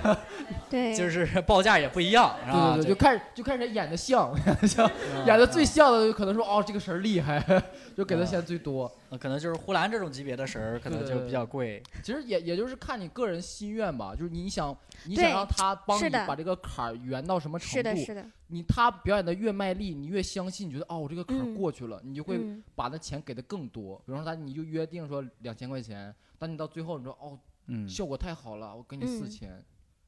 [0.72, 2.74] 对，就是 报价也不一样，是吧？
[2.74, 4.34] 对对对，就看就看谁演的像，
[5.28, 7.40] 演的最像的，可能说哦这个神儿厉害，
[7.96, 8.92] 就给他钱最多。
[9.10, 11.82] 呃可能就是呼兰这种级别的神儿，可能就比较贵。
[12.04, 24.02] 其实也也就是看你个人心愿吧，就是你想你想让他帮你把这个坎儿圆到什么程度，是的，是的，你他表演的越卖力，你越相信，你觉得哦我这个坎过去了，你就会嗯，把那钱给的更多。
[24.06, 29.52] 比方说他你就约定说两千块钱，但你到最后你说哦嗯效果太好了，我给你嗯四千，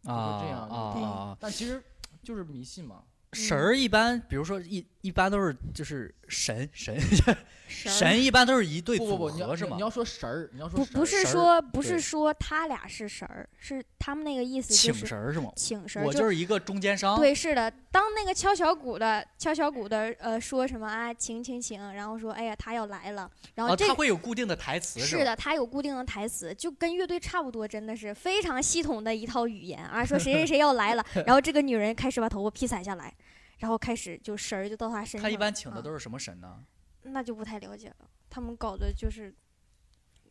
[0.05, 1.37] 啊这样对啊啊！
[1.39, 1.83] 但其实
[2.23, 3.03] 就是迷信嘛。
[3.33, 9.81] 神儿一般，比如说一一般都是就是神神神神一般都是一对组不不不，你要合是吗你？
[9.81, 15.51] 要说神儿，你要说不不神儿是说不是说他俩是神儿，是他们那个意思就请是神儿是吗？
[15.55, 17.17] 请神儿，我就是一个中间商。
[17.17, 17.71] 对，是的。
[17.91, 25.05] 当那个敲小鼓的敲小鼓的呃说什么啊，请请请，然后说哎呀他要来了，然后啊，这个、他会有固定的台词吧？
[25.05, 30.03] 是的，他有固定的台词，就跟乐队差不多，真的是非常系统的一套语言啊。
[30.03, 33.13] 说谁谁谁要来了， 然后这个女人开始把头发披散下来，
[33.59, 35.21] 然后开始就神儿就到他身上。
[35.21, 36.59] 他一般请的啊都是什么神呢？
[37.03, 39.33] 那就不太了解了，他们搞的就是，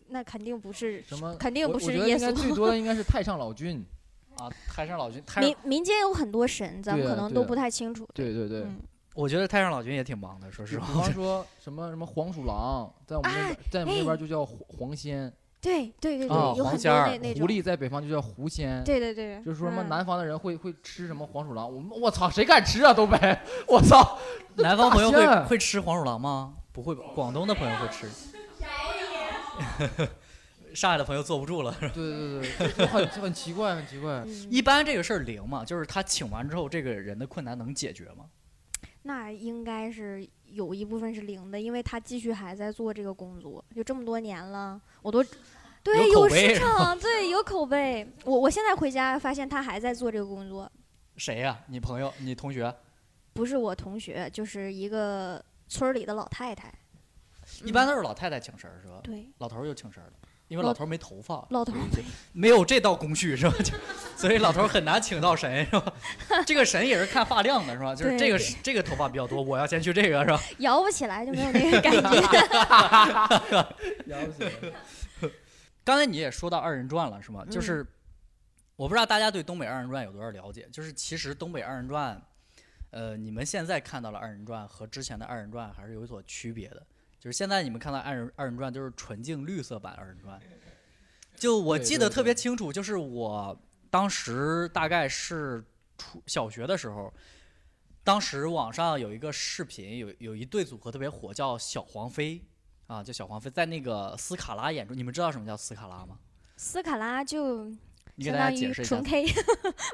[0.08, 1.34] 那肯定不是什么？
[1.36, 2.34] 肯定不我我觉得是耶稣。
[2.34, 3.84] 最多的应该是 太上老君。
[4.36, 8.08] 啊，太上老君，太民上，民间有很多神，咱们可能都不太清楚。
[8.14, 8.80] 对对对，嗯，
[9.14, 11.02] 我觉得太上老君也挺忙的，说实比话。
[11.02, 17.42] 方 说什么什么黄鼠狼，在我们那边，在我们那边就叫黄黄仙，对对对对，啊有很黄仙儿多那那种。
[17.42, 18.82] 狐狸在北方就叫狐仙。
[18.84, 22.94] 对对对，就是说什么嗯南方的人会会吃什么黄鼠狼，我们我操，谁敢吃啊？
[22.94, 24.18] 东北，我操！
[24.56, 26.54] 南方朋友会会吃黄鼠狼吗？
[26.72, 28.08] 不会吧，广东的朋友会吃。
[30.74, 31.74] 上海的朋友坐不住了。
[31.80, 34.22] 对对对对，很很奇怪，很奇怪。
[34.24, 38.26] 嗯一般这个事儿灵嘛，就是他请完之后，这个人的困难能解决吗？
[39.02, 45.24] 那应该是有一部分是零的，因为他继续还在做这个工作，就这么多年了，我都
[45.82, 48.06] 对有有市场，对有口碑。
[48.24, 50.70] 我我现在回家发现他还在做这个工作，
[51.16, 52.12] 谁呀、你朋友？
[52.18, 52.74] 你同学？
[53.32, 56.72] 不是我同学，就是一个村儿里的老太太。
[57.64, 59.00] 一般都是老太太请神儿是吧？
[59.02, 60.12] 对，老头儿就请神儿了，
[60.48, 61.74] 因为老老头没头发，老头
[62.32, 63.54] 没有这道工序是吧？
[63.62, 63.72] 就
[64.16, 65.92] 所以老头很难请到神是吧？
[66.46, 67.94] 这个神也是看发量的是吧？
[67.94, 70.40] 就是这个是这个头发比较多，我要先去这个是吧？
[70.58, 73.68] 摇不起来就没有那个感觉。
[74.06, 74.50] 摇不起，
[75.84, 77.44] 刚才你也说到二人转了是吗？
[77.46, 77.86] 嗯就是
[78.76, 82.20] 我不知道大家对东北二人转有多少了解，就是其实东北二人转，
[82.90, 86.82] 呃，你们现在看到了二人转和之前的二人转还是有所区别的。
[87.18, 90.40] 就是现在你们看到二人二人转就是纯净绿色版二人转，
[91.36, 95.64] 就我记得特别清楚，就是我当时大概是
[95.96, 97.12] 初小学的时候，
[98.04, 102.42] 当时网上有一个视频，有有一对组合特别火，叫小黄飞
[102.86, 104.94] 啊，叫小黄飞，在那个斯卡拉演出。
[104.94, 106.18] 你们知道什么叫斯卡拉吗？
[106.56, 107.70] 斯卡拉就
[108.18, 109.02] 你给大家相当于解释一下纯。
[109.04, 109.26] K，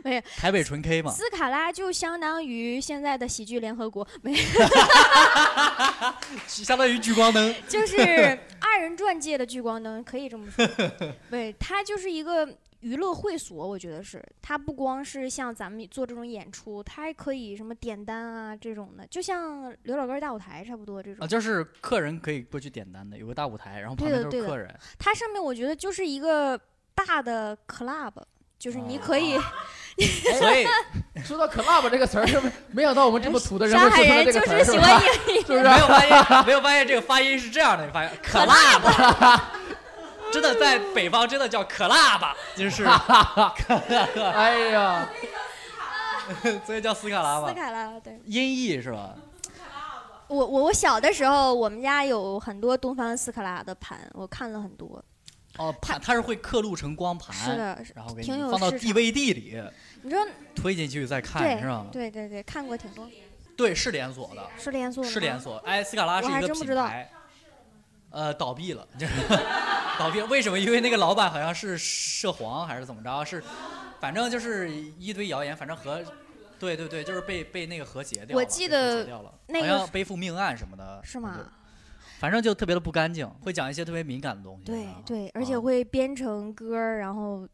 [0.02, 4.38] 没有，台北纯 K 嘛，斯卡拉就相当于现在的喜剧联合国，没有，
[6.48, 7.54] 相当于聚光灯。
[7.68, 7.98] 就是
[8.60, 10.66] 二人转界的聚光灯，可以这么说。
[11.30, 12.48] 对，它就是一个
[12.80, 14.24] 娱乐会所，我觉得是。
[14.40, 21.28] 它不光是像咱们做这种演出，它还可以什么点单啊这种的，就像刘老根大舞台差不多这种啊，种。
[21.28, 24.74] 就是客人可以过去点单的，有个大舞台，然后旁边对的对的都是客人。
[24.98, 26.58] 它上面我觉得就是一个
[26.94, 28.12] 大的 club，
[28.58, 29.40] 就是你可哦以。
[30.40, 30.66] 所以
[31.24, 32.40] 说到 club 这个词儿，是
[32.72, 35.12] 没想到我们这么土的人上海会说出来人就这个词儿，是喜欢是吧？
[35.28, 35.62] 硬是不是？
[35.62, 39.40] 没有发现，没有发现这个发音是这样的，你发现 club？
[40.32, 45.08] 真的在北方真的叫可辣吧，就是哎呀，
[46.66, 48.20] 所以叫斯卡拉斯，卡拉，对。
[48.26, 49.14] 音译是吧？
[50.26, 55.00] 我我我小的时候，我们家有很多东方斯卡拉的盘，我看了很多。
[55.58, 59.60] 哦，盘它是会刻录成光盘，是的，然后给你放到 DVD 里
[60.02, 61.86] 你说，推进去再看对是吧？
[61.92, 63.08] 对对对，看过挺多，
[63.56, 65.40] 对，是连锁的，是连锁的是连。
[65.40, 65.56] 锁。
[65.58, 67.10] 哎，斯卡拉是一个品牌，
[68.10, 69.12] 呃，倒闭了，就是
[69.98, 70.26] 倒闭了。
[70.26, 70.58] 为什么？
[70.58, 73.24] 因为那个老板好像是涉黄还是怎么着？
[73.24, 73.42] 是，
[74.00, 76.02] 反正就是一堆谣言，反正和。
[76.56, 78.40] 对对对，就是被被那个和谐掉了。
[78.40, 81.00] 我记得好像背负命案什么的。
[81.02, 81.50] 是吗？
[82.18, 84.64] 反正就特别的不干净，会讲一些特别敏感的东西。
[84.64, 87.46] 对啊对，而且啊会编成歌儿，然后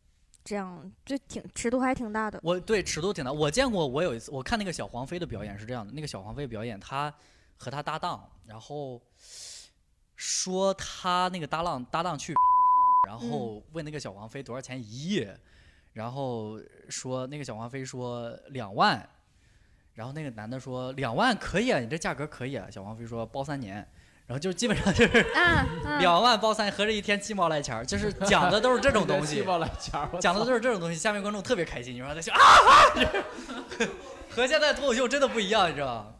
[0.44, 2.38] 这样就挺尺度还挺大的。
[2.42, 3.32] 我对尺度挺大。
[3.32, 7.12] 我见过，我有一次我看那个小黄飞的表演是这样的，那个小黄飞表演，他
[7.56, 9.02] 和他搭档，然后
[10.16, 12.34] 说他那个搭档搭档去，
[13.06, 15.36] 然后问那个小黄飞多少钱一夜，
[15.92, 19.08] 然后说那个小黄飞说两万，
[19.94, 23.86] 然后那个男的说两万可以啊，你这价格可以啊，小黄飞说包三年，
[24.30, 25.26] 然后就基本上就是！
[25.98, 32.38] 两万包三，合着一天七毛来钱儿，就是讲的都是这种东西 七毛来钱儿，讲的都是这种东西，下面观众特别开心，你说他笑啊，
[34.30, 36.14] 和现在脱口秀真的不一样，你知道吧？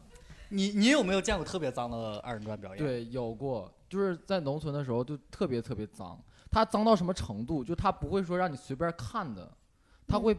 [0.49, 6.21] 你你有没有见过特别脏的二人转表演？，对，有过，就是在农村的时候就特别特别脏。
[6.51, 7.63] 他脏到什么程度？
[7.63, 9.49] 就他不会说让你随便看的，
[10.05, 10.37] 他会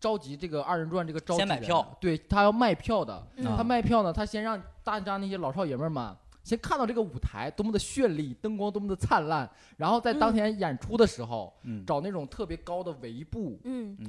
[0.00, 3.22] 召集这个二人转这个召集先买票，对他要卖票的。
[3.36, 11.84] 嗯他卖票呢，他先让大家那些老少爷们儿们先看到这个舞台多么的绚丽，灯光多么的灿烂，然后在当天演出的时候，嗯。
[11.84, 13.60] 找那种特别高的围布，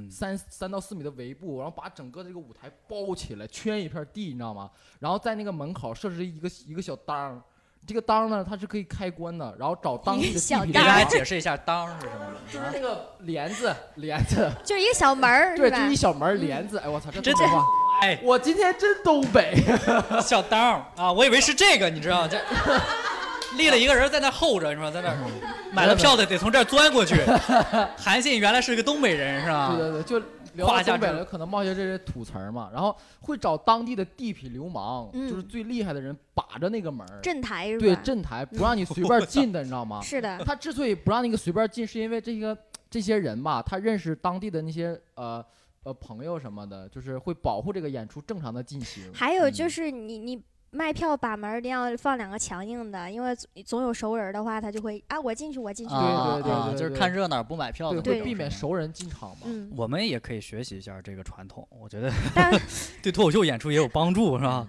[0.08, 4.70] 三三到四米的围布，然后把整个这个舞台包起来，圈一片地，你知道吗？
[5.00, 7.42] 然后在那个门口设置一个一个小当儿，
[7.84, 12.36] 这个当呢，它是可以开关的，然后找当地的 小给地痞流氓，大家解释一下当是什么。
[12.52, 15.96] 就是那个帘子，帘子， 就是一个小门儿，对，就一？
[15.96, 16.78] 小门帘子。
[16.78, 17.64] 哎，我操，这真话，
[18.00, 19.56] 哎，我今天真东北。
[20.22, 20.58] 小刀
[20.96, 22.28] 啊，我以为是这个，你知道吗？
[22.30, 22.38] 这
[23.56, 24.90] 立了一个人在那候着，是吧？
[24.90, 25.16] 在那儿
[25.72, 27.16] 买了票的得从这儿钻过去。
[27.96, 29.74] 韩信原来是个东北人，是吧？
[29.76, 30.18] 对对对，就
[30.54, 37.80] 聊东北了，可能冒些这些土词儿嘛，然后会找当地的地痞流氓，嗯就是最厉害的人把着那个门儿，镇台是吧？
[37.80, 40.00] 对镇台，不让你随便进的，你知道吗？
[40.02, 42.56] 是的，他之所以不让那个随便进，是因为这个
[42.90, 45.44] 这些人吧，他认识当地的那些呃
[45.84, 49.12] 呃朋友什么的，就是会保护这个演出正常的进行。
[49.12, 55.94] 还有就嗯是你你卖票把门儿一定要放两个强硬的，因为总总有熟人的话，他就会啊我进去我进去。
[55.94, 59.46] 啊对对啊就是对对看热闹不买票会避免熟人进场嘛。
[59.46, 62.12] 嗯，我们也可以学习一下这个传统，我觉得
[63.02, 64.68] 对脱口秀演出也有帮助，是吧？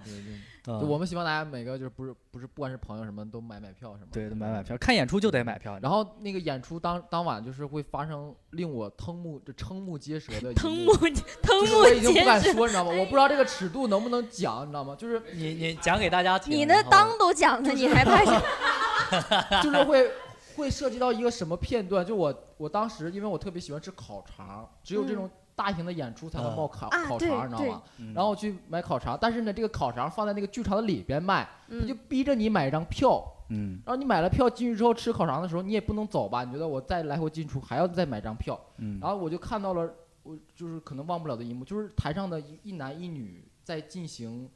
[0.62, 4.12] 就我们希望大家每个就是不是不是不管是朋友什么都买买票什么的。
[4.12, 5.78] 对买买票，看演出就得买票。
[5.80, 12.26] 然后那个演出当当晚就是会发生令我瞠目就瞠目结舌的一 瞠幕目瞠就是我已经不目结舌。
[12.26, 12.90] 敢说，你知道吗？
[12.90, 14.94] 我不知道这个尺度能不能讲，你知道吗？
[14.96, 16.54] 就是你你讲给大家听。
[16.54, 19.62] 你那当都讲了，你还怕什么？
[19.62, 20.10] 就是会
[20.56, 22.04] 会涉及到一个什么片段？
[22.04, 25.28] 就我我当时因为我特别喜欢吃烤肠，只有这种
[25.60, 27.82] 大型的演出才能冒烤、烤肠，你知道吗？
[27.98, 33.22] 嗯然后我去买烤肠，但是呢，这个烤肠放在那个剧场的里边卖，他就嗯，逼着你买一张票。
[33.50, 36.44] 嗯然后你买了票进去之后吃烤肠的时候，你也不能走吧？
[36.44, 38.58] 你觉得我再来回进出还要再买张票？
[38.78, 39.92] 嗯，然后我就看到了，
[40.22, 44.48] 我就是可能忘不了的一幕，就是台上的一一男一女在进行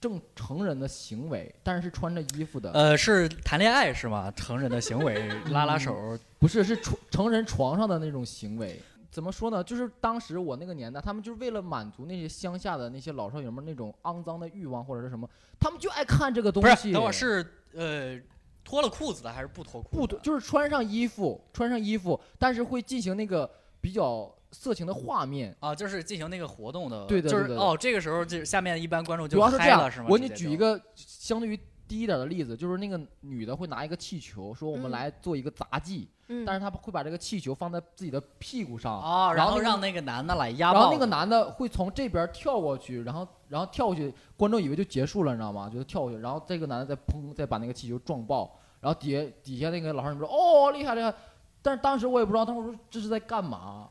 [0.00, 4.30] 正成人的行为，但是是穿着衣服的，呃是谈恋爱是吗？
[4.36, 8.80] 成人的行为， 拉拉手，不是是床成人床上的那种行为。
[9.18, 9.64] 怎么说呢？
[9.64, 16.90] 就是当时我那个年代，他们就是为了满足那些乡下的那些老少爷们儿那种肮脏的欲望或者是什么，他们就爱看这个东不西。
[16.90, 16.92] 是？
[16.92, 17.44] 等会儿是
[17.74, 18.16] 呃
[18.62, 20.18] 脱了裤子的还是不脱裤子的？
[20.18, 23.50] 不就是穿上衣服，穿上衣服，但是会进行那个
[23.80, 25.52] 比较色情的画面。
[25.58, 31.58] 啊，就是进行那个活动的，对的对的就是哦，这个时候就下面一般观众就主要是这样嗨了是吗？，我给你举一个相对于
[31.88, 45.70] 低一点的例子，就是那个女的会拿一个气球，说我们嗯来做一个杂技，嗯，但是他会把这个气球放在自己的屁股上，啊，然后让那个男的来压，然后那个男的会从这边跳过去，然后然后跳过去，观众以为就结束了，你知道吗？
[45.72, 51.14] 就是跳过去，然后这个男的再砰再把那个气球撞爆，然后底下底下那个老少女说哦厉害厉害，
[51.62, 53.88] 但是当时我也不知道，他们说这是在干嘛，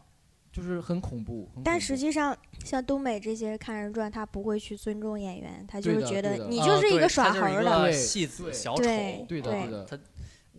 [0.51, 1.45] 就是很恐怖。
[1.47, 7.91] 很恐但实际上，像东北这些看人转，他不会去尊重演员，他就是觉得你啊就是一个耍猴的。
[7.91, 9.99] 戏子小丑，对对对的对的，他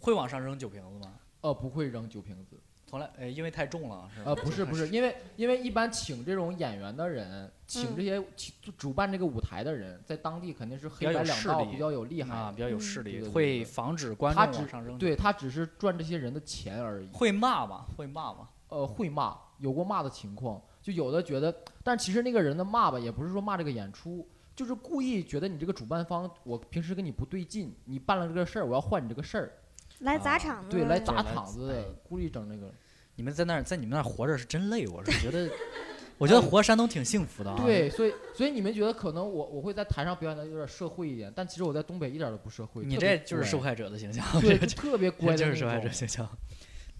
[0.00, 1.14] 会往上扔酒瓶子吗？
[1.40, 4.30] 呃不会扔酒瓶子，从来，呃，因为太重了，是吧？
[4.30, 17.08] 呃不是不是，因为因为一般请这种演员的人，请嗯这些请主办这个舞台的人，在当地肯定是黑白两势力道比较有厉害啊，比较有嗯势力，会防止观众往上扔。，对他只是赚这些人的钱而已。
[17.12, 17.84] 会骂吗？
[17.96, 18.48] 会骂吗？
[18.68, 29.52] 呃，会骂，有过骂的情况，就有的觉得，但其实那个人的骂吧，也不是说骂这个演出，就是故意觉得你这个主办方，我平时跟你不对劲，你办了这个事儿，我要换你这个事儿，
[30.00, 32.72] 来砸啊场子，对，来砸场子的，故意整那个，
[33.16, 35.50] 你们在那儿，在你们那儿活着是真累，我是觉得，
[36.18, 37.56] 我觉得活山东挺幸福的啊。
[37.64, 45.92] 对，所以所以你们觉得可能我我会在台上表演的有点社会一点，但其实我在东北一点都不社会，你这就是受害者的形象，对，就特别乖就是受害者种。
[45.92, 46.28] 形象。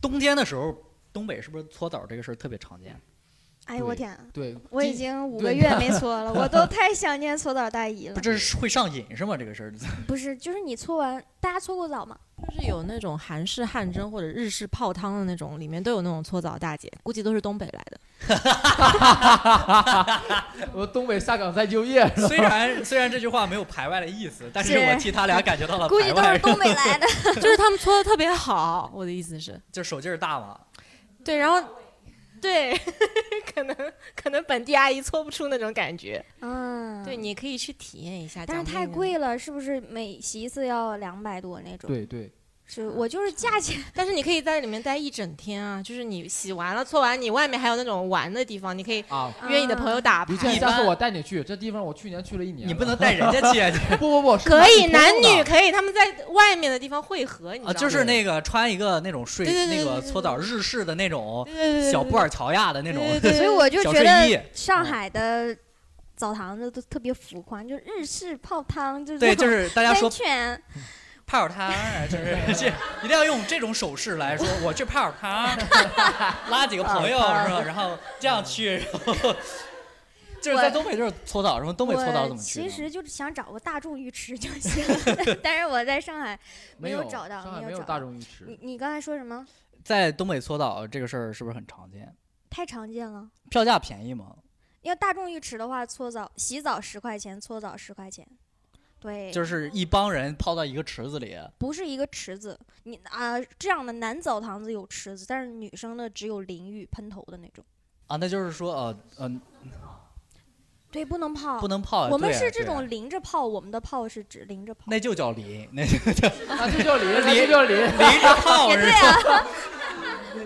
[0.01, 0.77] 冬天的时候，
[1.13, 3.01] 东北是不是搓澡这个事儿特别常见？
[3.69, 4.19] 哎呦我天啊！
[4.33, 8.21] 对，我已经五个月没 搓了，我都太想念搓澡大姨了不，。
[8.21, 9.37] 这是会上瘾是吗？
[9.37, 9.73] 这个事儿
[10.07, 12.17] 不是，就是你搓完，大家搓过澡吗？
[12.57, 18.01] 就是有那种韩式汗蒸或者日式泡汤的那种，里面都有那种搓澡大姐，估计都是东北来的。
[20.73, 27.07] 我东北下岗再就业， 虽然虽然这句话没有排外的意思，但是是我替他俩感觉到了估计，都是东北来的。
[27.35, 30.59] 就是他们搓的特别好，我的意思是，就手劲儿大嘛。
[31.25, 31.63] 对，然后
[32.41, 32.77] 对，
[33.55, 33.77] 可能
[34.15, 36.25] 可能本地阿姨搓不出那种感觉。
[36.41, 38.73] 嗯，对，你可以去体验一下，但是。
[38.73, 41.89] 太贵了，是不是每洗一次要两百多那种？
[41.89, 42.31] 对对，
[42.71, 50.53] 是我就是价钱， 但是你可以在里面待一整天啊，就是你洗完了搓完，你外面还有那种玩的地方，你可以啊，约你的朋友打李牌。
[50.53, 52.67] 倩，下次我带你去，这地方我去年去了一年了。
[52.67, 56.01] 你不能带人家去啊 不不不，可以，男男女可以，他们在
[56.33, 57.81] 外面的地方汇合，你知道啊，吗？
[57.81, 65.57] 就是那个穿一个那种睡那个搓澡日式的那种对对对对小布尔乔亚的那种，对对对所以我就觉得上海的
[66.17, 70.63] 澡堂子都特别浮夸，就日式泡汤，就是对，就是大家说温泉，
[71.29, 72.69] 泡汤儿，就是 这
[73.05, 75.47] 一定要用这种手势来说，我去泡汤，
[76.49, 77.63] 拉几个朋友 是吧？
[77.63, 79.37] 然后这样去，然后
[80.41, 81.73] 就是在东北就是搓澡是吗？
[81.73, 82.69] 东北搓澡怎么去呢？
[82.69, 84.83] 其实就是想找个大众浴池就行，
[85.43, 86.39] 但是我在上海
[86.79, 87.83] 没有找到，上海没有。
[87.83, 88.45] 大众浴池。
[88.47, 89.47] 你你刚才说什么？
[89.85, 92.11] 在东北搓澡这个事儿是不是很常见？
[92.49, 93.29] 太常见了。
[93.51, 94.35] 票价便宜吗？
[94.81, 98.27] 要大众浴池的话，搓澡洗澡十块钱，搓澡十块钱。
[99.01, 107.65] 对，就是一帮人泡到一个池子里，不是一个池子，你啊、这样的男澡堂子有池子，但是女生的只有淋浴喷头的那种。
[108.09, 109.41] 啊，那就是说呃呃
[110.91, 111.61] 对，不能泡。
[111.61, 112.09] 不能泡。
[112.09, 114.85] 我们对对是这种淋着泡，我们的泡是指淋着泡。
[114.87, 117.77] 那就叫淋，那就叫啊，这叫淋，那就叫淋。
[117.77, 119.47] 淋着泡也是对啊，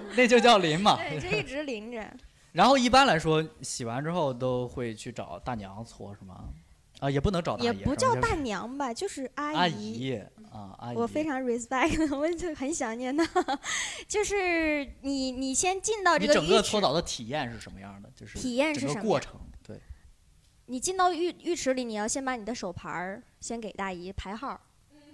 [0.16, 0.96] 那就叫淋嘛。
[0.96, 2.05] 对，就一直淋着。
[2.50, 6.48] 然后一般来说，洗完之后都会去找大娘搓是吗？
[7.03, 9.92] 啊，也不能找大也不叫大娘吧，就是阿阿姨。
[9.92, 10.14] 姨
[10.53, 10.96] 啊，阿姨。
[10.96, 13.26] 我非常 respect， 我就很想念她。
[14.07, 18.09] 就是你，你先进到这个浴池你整个搓，澡的体验是什么样的？
[18.14, 19.80] 就是体验是整什么过程，对，
[20.66, 24.61] 你进到浴浴池里，你要先把你的手牌儿先给大姨排号，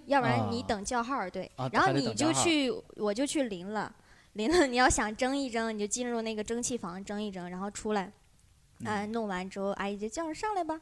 [0.05, 1.27] 要不然你啊等叫号儿。
[1.27, 3.91] 对，啊然后还得你等叫号就去，我就去淋了，
[4.33, 4.67] 淋了。
[4.67, 8.03] 你要想蒸一蒸，你就进入那个蒸汽房蒸一蒸，然后出来，
[8.85, 10.79] 啊、嗯弄完之后，阿姨就叫着上来吧。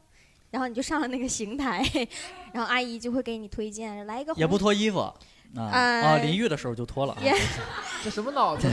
[0.52, 1.84] 然后你就上了那个邢台，
[2.54, 5.14] 然后阿姨就会给你推荐来一个也不脱衣服啊
[5.56, 7.20] 啊，呃淋浴的时候就脱了啊。
[8.04, 8.68] 这什么脑子？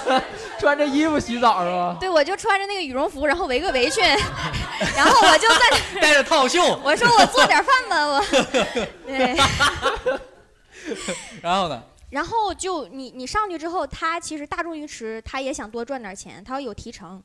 [0.58, 1.96] 穿着衣服洗澡是吧？
[2.00, 4.02] 对，我就穿着那个羽绒服，然后围个围裙，
[4.96, 8.24] 然后我就在，带着套袖，我说我做点饭吧，我，
[9.06, 9.36] 对，
[11.40, 11.82] 然后呢？
[12.10, 17.22] 然后就你你上去之后，他其实大众浴池他也想多赚点钱，他要有提成，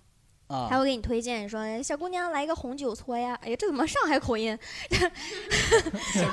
[0.50, 4.58] 他啊，会给你推荐说小姑娘来一个红酒搓呀，哎呀这怎么上海口音？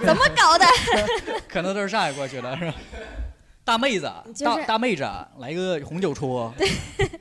[0.04, 0.64] 怎么搞的？
[1.48, 2.74] 可能都是上海过去的，是吧？
[3.62, 5.02] 大妹子，就是大大妹子，
[5.38, 6.66] 来个红酒搓，对，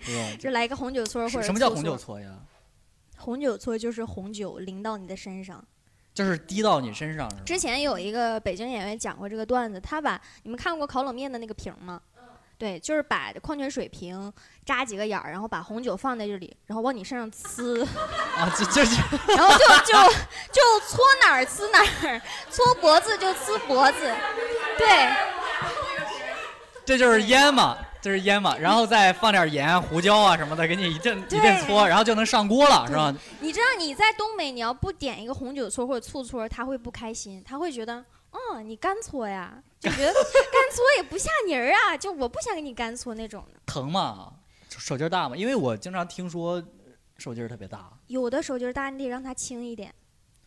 [0.02, 0.38] 是吧？
[0.40, 2.20] 就来一个红酒搓或者什么叫红酒搓？
[2.20, 2.30] 呀？
[3.18, 5.64] 红酒搓就是红酒淋到你的身上。
[6.14, 7.30] 就是滴到你身上？
[7.44, 12.02] 之前有一个北京演员讲过这个段子，他把你们看过烤冷面的那个瓶吗？
[12.58, 14.32] 对，就是把矿泉水瓶
[14.66, 17.84] 扎几个眼儿，然后把红酒放在这里，然后往你身上呲，
[18.38, 19.02] 啊，就就是
[19.36, 19.94] 然后就就
[20.52, 21.80] 就搓哪儿呲哪
[22.10, 24.14] 儿，搓脖子就呲脖子，
[24.78, 25.10] 对
[26.86, 33.14] 这就是烟嘛，这是烟嘛，然后再放点盐、胡椒啊什么的，给你一阵一阵搓，然后就能上锅了，是吧？
[33.40, 43.60] 你知道你在东北，你要不点一个红酒搓或者醋搓，他会不开心，他会觉得，哦，你干搓呀，就觉得 干搓也不像泥儿啊，就我不想给你干搓那种的。
[43.66, 44.34] 疼嘛，
[44.70, 46.64] 手劲儿大嘛，因为我经常听说
[47.18, 47.92] 手劲儿特别大。
[48.08, 49.94] 有的手劲儿大，你得让他轻一点，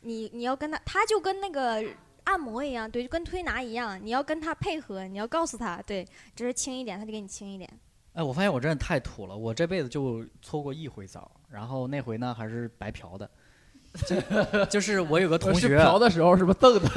[0.00, 1.84] 你你要跟他，他就跟那个
[2.24, 7.68] 按摩一样，对，就跟推拿一样，你要跟他配合，你要告诉他，对，只是轻一点，他就给你轻一点。
[8.14, 13.30] 哎，我发现我真的太土了，我这辈子就搓过一回澡，然后那回呢还是白嫖的，
[14.06, 16.88] 就就是我有个同学，嫖的时候是不是瞪的？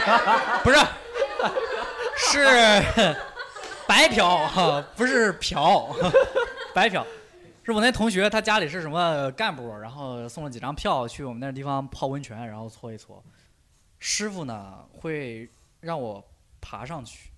[0.62, 0.76] 不是，
[2.18, 3.16] 是
[3.86, 5.94] 白嫖哈，不是嫖，
[6.74, 7.06] 白嫖。
[7.64, 13.22] 是我那同学，他家里是什么干部，然后送了几张票去我们那地方泡温泉，然后搓一搓。
[13.98, 15.46] 师傅呢会
[15.80, 16.24] 让我
[16.62, 17.30] 爬上去，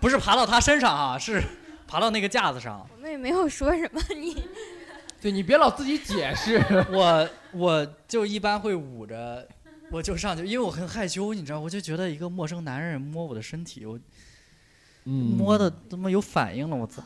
[0.00, 1.42] 不是爬到他身上啊，是
[1.86, 2.88] 爬到那个架子上。
[2.96, 4.48] 我们也没有说什么，你
[5.20, 6.58] 对你别老自己解释。
[6.90, 9.46] 我我就一般会捂着，
[9.92, 13.98] 我就上去，因为我很害羞，你知道，我就觉得一个陌生男人摸我的身体，我
[15.04, 15.36] 嗯。
[15.36, 17.02] 摸的他妈有反应了，我操！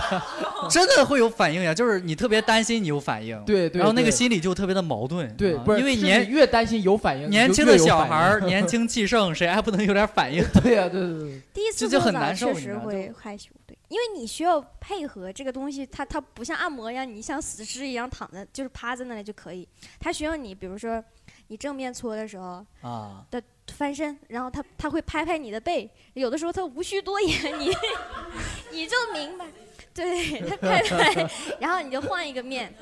[0.68, 10.42] 真的会有反应呀，就是你特别担心你有反应，对对然后那个心里就特别的矛盾，对，因为年越担心有反应，年轻的小孩儿 年轻气盛，谁还不能有点反应？
[10.62, 19.68] 对呀、对对对，第一次这就很难受确实会害羞，对，因为你需要配合这个东西，它它不像按摩一样，你像死尸一样躺在就是趴在那里就可以，
[20.00, 21.02] 它需要你，比如说
[21.48, 23.42] 你正面搓的时候啊，的
[23.72, 27.70] 翻身，然后他他会拍拍你的背，有的时候他无需多言，你
[28.72, 29.46] 你就明白，
[29.92, 31.30] 对，他拍拍，
[31.60, 32.72] 然后你就换一个面，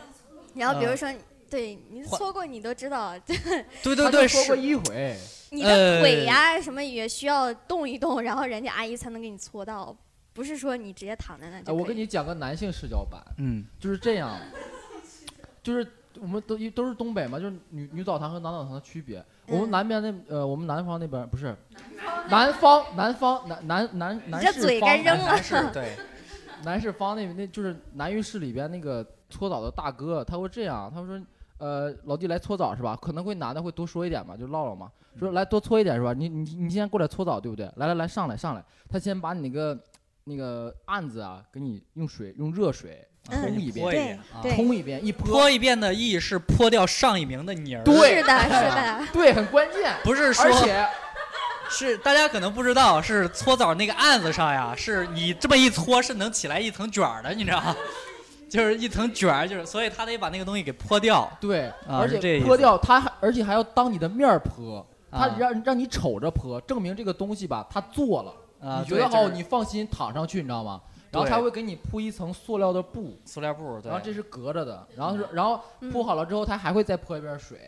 [0.55, 1.13] 然后比如啊说。
[1.49, 5.17] 对你搓过，你都知道， 对对对，他就说过是一回，
[5.51, 9.97] 你的腿呃呀、什么也需要动一动，然后人家阿姨才能给你搓到，
[10.33, 11.77] 不是说你直接躺在那就哎，可以。
[11.81, 14.37] 我跟你讲个男性视角版，嗯就是这样，
[15.63, 15.87] 就是
[16.21, 19.25] 我们都一都是东北嘛，就是女女澡堂和男澡堂的区别。
[19.49, 21.55] 我们嗯南边那呃，我们南方那边不是，
[22.29, 25.39] 南方南方南南南南这嘴该扔了
[25.73, 25.97] 对，
[26.65, 31.21] 南市方那边那就是南浴室里边那个搓澡的大哥，他会这样，他会说，
[31.59, 32.97] 呃，老弟来搓澡是吧？
[33.01, 36.13] 可能会男的会多说一点嘛，就唠唠嘛，说来多搓一点是吧？
[36.13, 37.71] 你你你今天过来搓澡对不对？
[37.77, 39.79] 来来来，上来上来，他先把你那个
[40.25, 44.19] 那个案子啊，给你用水用热水嗯冲一遍，
[44.55, 49.93] 冲一遍，一泼，泼一遍的意义是泼掉上一名的泥儿，对是的，是的， 对，很关键。
[50.05, 50.87] 不是说而且
[51.69, 57.77] 是大家可能不知道，是搓澡那个案子上呀，是你这么一搓是能起来一层卷儿的，你知道吗？
[58.49, 61.29] 就是一层卷儿，就是所以他得把那个东西给泼掉。
[61.41, 68.33] 对，啊而且泼掉他还，而且还要当你的面泼，他啊让让你瞅着泼，证明这个东西吧，他做了。
[68.67, 70.81] 啊，你觉得好，你放心躺上去，你知道吗？
[71.13, 77.59] 然后他会给你铺一层塑料的布，塑料布，对然后这是隔着的，然后是然后嗯铺好了之后，他还会再泼一遍水，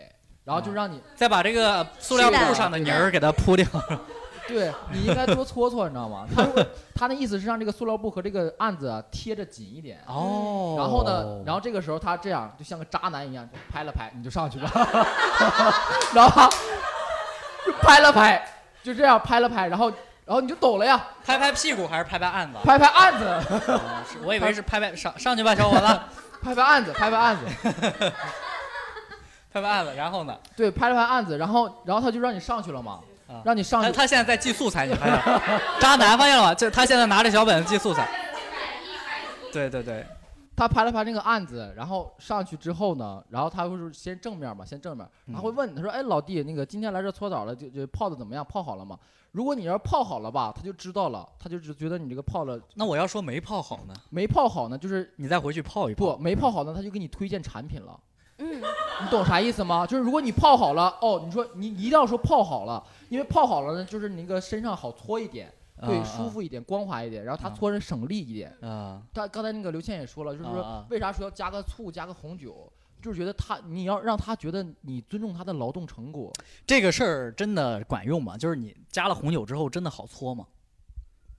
[0.45, 3.65] 然后就让你，再把这个塑料布上的泥儿给它铺掉。
[4.49, 6.27] 对你应该多搓搓，你知道吗？
[6.35, 6.47] 他
[6.95, 10.03] 他的意思是让这个塑料布和这个案子啊贴着紧一点。
[10.07, 14.69] 哦然后呢，然后这个时候他这样就像个渣男一样，拍了拍，你就上去了，
[16.15, 16.49] 然后
[17.83, 18.43] 拍了拍，
[18.83, 19.93] 就这样拍了拍，然后
[20.29, 22.59] 然后你就抖了呀，拍拍屁股还是拍拍案子？
[22.63, 23.81] 拍拍案子，
[24.23, 26.01] 我以为是拍拍上上去吧，小伙子，
[26.45, 27.47] 拍拍案子，拍拍案子，
[29.51, 29.95] 拍拍案子。
[29.97, 30.37] 然后呢？
[30.55, 35.43] 对，拍了拍案子，然后然后他就让你上去了嘛，啊让你上去，他他现在在记素材，你发现了？
[35.81, 36.55] 渣男发现了吗？
[36.55, 38.07] 就他现在拿着小本子记素材。
[39.51, 40.07] 对对对，
[40.59, 48.45] 他拍了拍那个案子，然后上去之后呢，然后他会说先正面嘛，先正面，嗯他会问他说，哎老弟，那个今天来这搓澡了，就就泡的怎么样？
[48.45, 48.99] 泡好了吗？
[49.31, 56.19] 如果你要是泡好了吧，他就知道了，他就只觉得你这个泡了那我要说没泡好呢，没泡好呢，就是你再回去泡一泡不泡。
[56.19, 58.01] 没泡好呢，他就给你推荐产品了。
[58.39, 59.87] 嗯，你懂啥意思吗？
[59.87, 65.53] 就是如果你泡好了，哦，你说你你一定要说泡好了，因为泡好了呢，就是你那个身上好搓一点，
[65.87, 68.55] 对，啊舒服一点，光滑一点，然后它啊搓着省力一点。
[68.61, 72.71] 啊他刚才那个刘倩也说了，就是说为啥说要加个醋，加个红酒，
[73.01, 76.33] 就是觉得他你要让他觉得你尊重他的劳动成果。
[76.67, 78.37] 这个事儿真的管用吗？
[78.37, 80.47] 就是你加了红酒之后，真的好搓吗？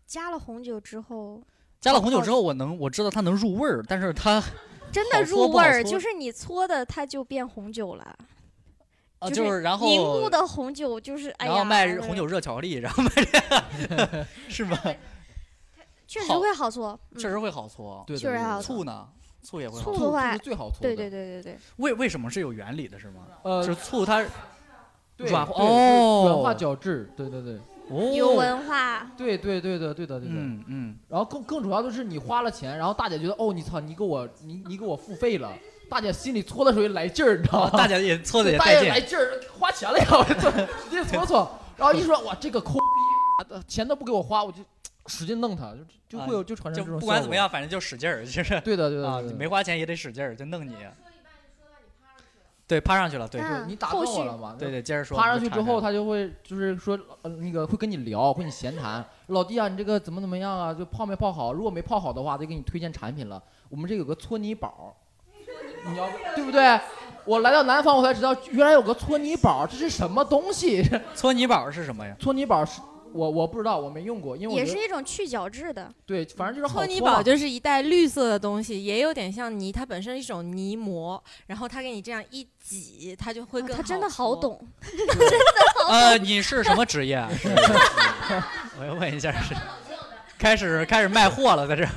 [0.05, 1.41] 加了红酒之后，
[1.79, 4.41] 加了红酒之后，我能我知道它能入味儿，但是它
[4.91, 8.17] 真的入味儿，就是你搓的它就变红酒了。
[9.19, 14.77] 啊，就就是然后凝固的红酒就是，哎呀，然后卖红酒热巧克力，然后卖这个 是吗？
[16.07, 18.03] 确实会好搓，嗯确实会好搓。
[18.07, 19.07] 对，确实好醋呢？
[19.43, 20.05] 醋也会好醋搓。
[20.07, 20.81] 的话最好搓的。
[20.81, 23.27] 对对对对对，为为什么是有原理的，是吗？
[23.43, 24.25] 呃就是醋它
[25.15, 27.59] 对软化哦软化角质，对对对，
[27.89, 30.33] 哦，有文化，对对对的对的对的。
[30.33, 35.53] 嗯嗯，然后更更主要的是你花了钱，然后大姐觉得哦你操你给我你你给我付费了，
[35.89, 37.71] 大姐心里搓的时候也来劲儿，你知道吗？
[37.71, 41.59] 大姐也搓的也来劲儿，花钱了呀，我就直接搓搓。
[41.75, 44.63] 然后一说哇这个抠逼，啊钱都不给我花，我就
[45.07, 45.73] 使劲弄他，
[46.07, 46.99] 就就会有就产就生这种。
[46.99, 50.75] 不管怎么样，反正就使劲儿，就是对的对的你没花钱也得使劲儿，就弄你。
[52.67, 54.55] 对，趴上去了，对嗯你打动我了嘛？
[54.59, 55.17] 对对，接着说。
[55.17, 59.03] 趴上去之后，他他就会就是说，呃，那个会跟你聊，会跟你闲谈。
[59.27, 60.71] 老弟啊，你这个怎么怎么样啊？
[60.71, 61.51] 就泡没泡好？
[61.51, 63.41] 如果没泡好的话，就给你推荐产品了。
[63.69, 64.95] 我们这有个搓泥宝，
[65.85, 66.79] 你要对不对？
[67.25, 70.83] 我来到南方，我才知道原来有个搓泥宝，这是什么东西？
[71.13, 72.15] 搓泥宝是什么呀？
[72.19, 75.91] 搓泥宝是我我不知道，我没用过，因为我也是一种去角质的。
[76.05, 84.41] 对，反正就是好搓泥宝就是一袋绿色的东西，也有点像泥，它本身是一种泥膜，然后它给你这样一挤，它就会更啊他真的好搓。
[84.41, 84.67] 懂，
[85.89, 87.29] 呃，你是什么职业啊？
[88.79, 89.53] 我要问一下，是
[90.37, 91.89] 开始开始卖货了，在这儿。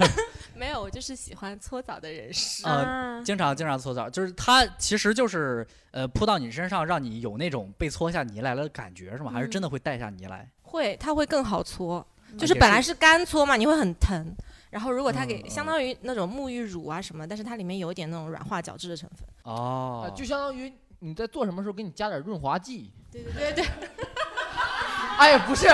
[0.63, 2.65] 没有，我就是喜欢搓澡的人士。
[2.69, 9.33] 啊啊，经常经常搓澡，就是它其实就是呃扑到你身上，让你有那种被搓下泥来了的感觉，是吗？
[9.33, 10.49] 还是真的会带下泥来？
[10.63, 12.07] 会，它会更好搓。
[12.31, 14.35] 嗯就是本来是干搓嘛，你会很疼。
[14.71, 19.29] 然后如果它给嗯相当于那种沐浴乳啊什么，但是它里面有一点那种软化角质的成分。
[19.43, 22.91] 哦呃，就相当于你在做什么时候给你加点润滑剂。
[23.11, 23.67] 对对对对，
[25.19, 25.67] 哎，不是，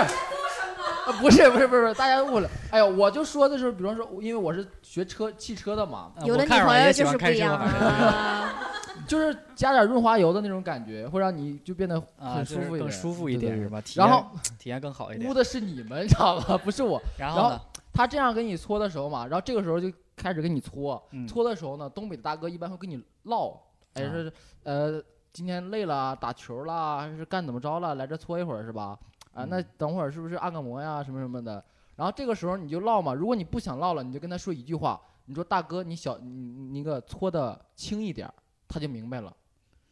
[1.08, 2.48] 呃不是不是不是，大家误了。
[2.70, 8.48] 哎呦，我就说的是，比方说，因为我是学车汽车的嘛，呃有的女朋友就喜欢开车，是不一样。
[9.08, 13.82] 就是加点润滑油的那种感觉，会让你就变得啊，很舒服一点，更舒服一点是吧？
[13.96, 14.26] 然后
[14.58, 15.32] 体验更好一点污。
[15.32, 16.58] 的是你们，你知道吧？
[16.62, 17.00] 不是我。
[17.16, 17.60] 然后呢？
[17.90, 23.50] 他这样给你搓的时候嘛，然后这个时候就开始给你搓，嗯搓的时候呢，东北的大哥一般会跟你唠，
[23.94, 24.30] 哎啊说
[24.64, 25.02] 呃
[25.32, 28.98] 今天累了，打球了，还是干怎么着了，来这搓一会儿是吧？
[29.38, 31.64] 啊，那嗯等会儿是不是按个摩呀，什么什么的？
[31.94, 38.34] 然后这个时候你就唠嘛，如果你不想唠了，你就跟他说一句话，你说大哥，你小你你那个搓的轻一点儿，
[38.66, 39.32] 他就明白了，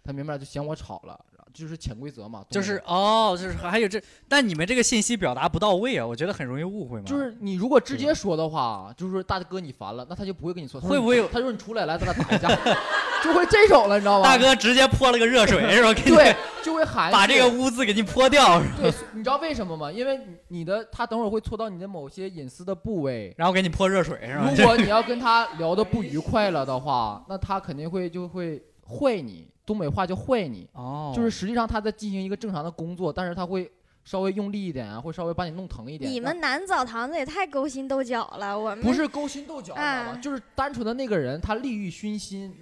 [0.03, 2.45] 他明白了就嫌我吵了，这就是潜规则嘛。
[2.51, 7.05] 就是哦，就是还有这，但你们这个信息表达不到位啊，我觉得很容易误会嘛。
[7.07, 12.49] 就是你如果直接说的话，就是说大哥你烦了，那他就不会跟你说会不会有他说你出来来咱俩打一架，
[13.25, 14.25] 就会这种了，你知道吗？
[14.25, 15.95] 大哥直接泼了个热水是吧？
[15.95, 19.91] 对，就会含蓄把这个污渍给你泼掉，对，你知道为什么吗？
[19.91, 23.35] 因为你你的他等会儿会搓到你的某些隐私的部位。
[23.37, 24.53] 然后给你泼热水是吧？
[24.57, 33.71] 如果你要跟他聊的不愉快了的话，那他肯定会就会会你，东北话就坏你，哦，就是实际上他在进行一个正常的工作，但是他会
[34.05, 36.09] 稍微用力一点啊，会稍微把你弄疼一点。
[36.09, 40.13] 你们男澡堂子也太勾心斗角了，我们不是勾心斗角，你知道吗？
[40.15, 42.55] 嗯就是单纯的那个人，他利欲熏心，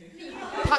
[0.65, 0.79] 他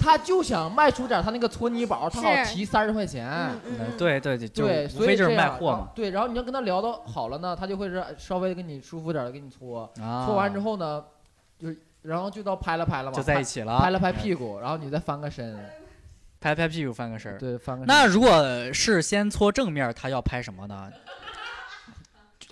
[0.00, 3.28] 他就想卖出点他那个搓泥宝，他好提三十块钱。
[3.28, 5.76] 嗯嗯嗯对对对，就对，所以就是卖这样货嘛。
[5.76, 11.04] 然后对，然后你要跟他聊到好了呢，他就会是稍微跟你舒服点的给你搓，啊，搓完之后呢，
[11.58, 11.68] 就
[12.02, 15.58] 然后就到拍了拍了嘛，就在一起起了，拍了拍屁股，然后你再翻个身，
[16.40, 17.36] 拍拍屁股翻个身。
[17.38, 17.86] 对，翻个身。
[17.86, 20.90] 那如果是先搓正面，他要拍什么呢？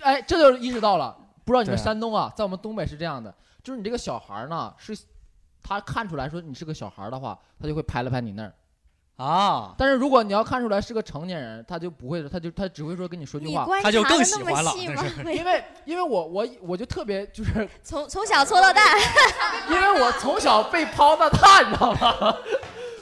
[0.01, 3.33] 哎，这就意识到了，不知道你们山东啊，在我们东北是这样的，
[3.63, 4.97] 就是你这个小孩呢，是
[5.63, 8.53] 他看出来说你是个小孩的话，他就会拍了拍你那儿。
[9.17, 14.71] 啊，但是如果你要看出来是个成年人，他就不会，他就他只会说跟你说句话，他就更喜欢了？
[15.33, 18.81] 因为因为我我我就特别就是从从小搓到大，
[19.69, 22.37] 因为我从小被抛到大，你知道吗？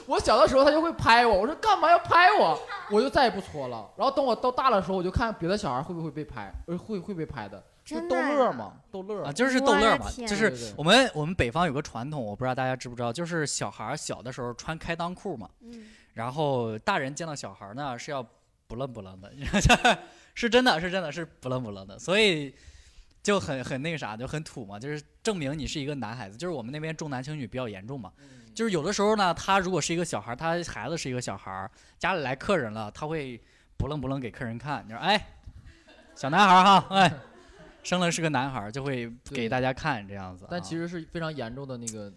[0.06, 2.58] 我小的时候他就会拍我，我说干嘛要拍我，
[2.90, 3.90] 我就再也不搓了。
[3.96, 9.24] 然后等我到大了的时候，我就看别的小孩会不会被拍，呃会会被拍的，就逗真的呀乐嘛，逗乐。
[9.24, 9.32] 啊，。
[9.32, 15.84] 就是逗乐嘛，就是我们我们北方有个传统，我不知道大家知不知道，就是小孩小的时候穿开裆裤嘛，嗯，
[16.16, 18.26] 然后大人见到小孩儿呢是要
[18.66, 19.30] 不愣不愣 的，
[20.34, 22.52] 是真的是真的是不愣不愣的，所以
[23.22, 26.36] 就很很那个啥，就很土嘛，就是证明你是一个男孩子。
[26.36, 28.10] 就是我们那边重男轻女比较严重嘛，
[28.54, 33.40] 就是有的时候呢，他如果是一个小孩儿，他孩子是一个小孩儿，家里来客人了，他会
[33.76, 35.22] 不愣不愣给客人看，你说哎，
[36.14, 37.12] 小男孩儿哈，哎。
[37.82, 40.48] 生了是个男孩儿，就会给大家看这样子啊。
[40.50, 42.12] 但其实是非常严重的，那个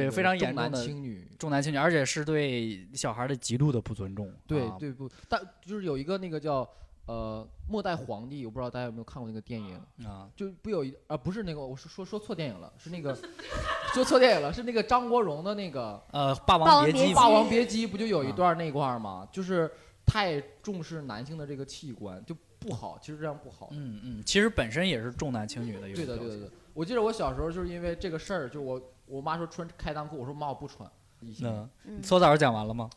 [0.00, 1.28] 对非常严重的轻女。
[1.38, 4.28] 重男轻女，而且是对小孩儿的极度的不尊重。
[4.28, 6.68] 啊对对不，但就是有一个那个叫
[7.06, 13.16] 呃末代皇帝，我不知道大家有没有看过那个电影，啊，就不有一啊不是那个，我是说说错电影了，是那个
[13.94, 19.28] 说错电影了，是那个张国荣的那个呃，霸霸王别姬霸王别姬》，不就有一啊段那块儿吗？
[19.30, 19.70] 就是
[20.06, 23.68] 太重视男性的这个器官，就不好，其实这样不好。
[23.72, 26.50] 嗯嗯，其实本身也是重男轻女的一个对的，对的，对的。
[26.72, 30.88] 我记得我小时候就是因为这个事儿，就我我妈说穿开裆裤，我说妈我不穿。
[31.20, 32.88] 嗯，嗯搓澡讲完了吗？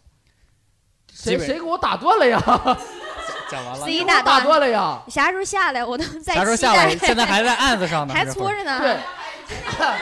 [1.13, 2.37] 谁谁给我打断了呀？
[3.49, 3.93] 讲完了谁。
[3.97, 5.01] 谁给我打断打断了呀？
[5.07, 5.83] 啥时候下来？
[5.85, 6.95] 我都在啥时候下来？
[6.97, 8.79] 现在还在案子上呢，还搓着呢。
[8.79, 8.97] 对，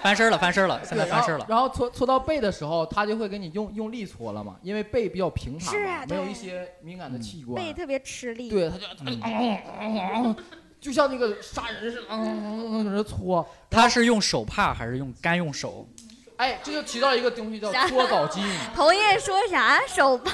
[0.00, 1.44] 翻身了，翻身了，现在翻身了。
[1.48, 7.54] 然后搓搓到背的时候，他就会给你用用力搓了嘛，因为背比较平坦嘛，是啊没有一些敏感的嗯器官。
[7.56, 8.48] 背特别吃力。
[8.48, 10.36] 对，他就、嗯
[10.82, 13.48] 就像那个杀人似的，嗯嗯嗯嗯搓。
[13.70, 15.88] 他是用手帕还是用干用手？
[16.36, 18.42] 哎，这就提到一个东西叫搓澡巾，
[18.74, 19.80] 童叶说啥？
[19.86, 20.32] 手帕？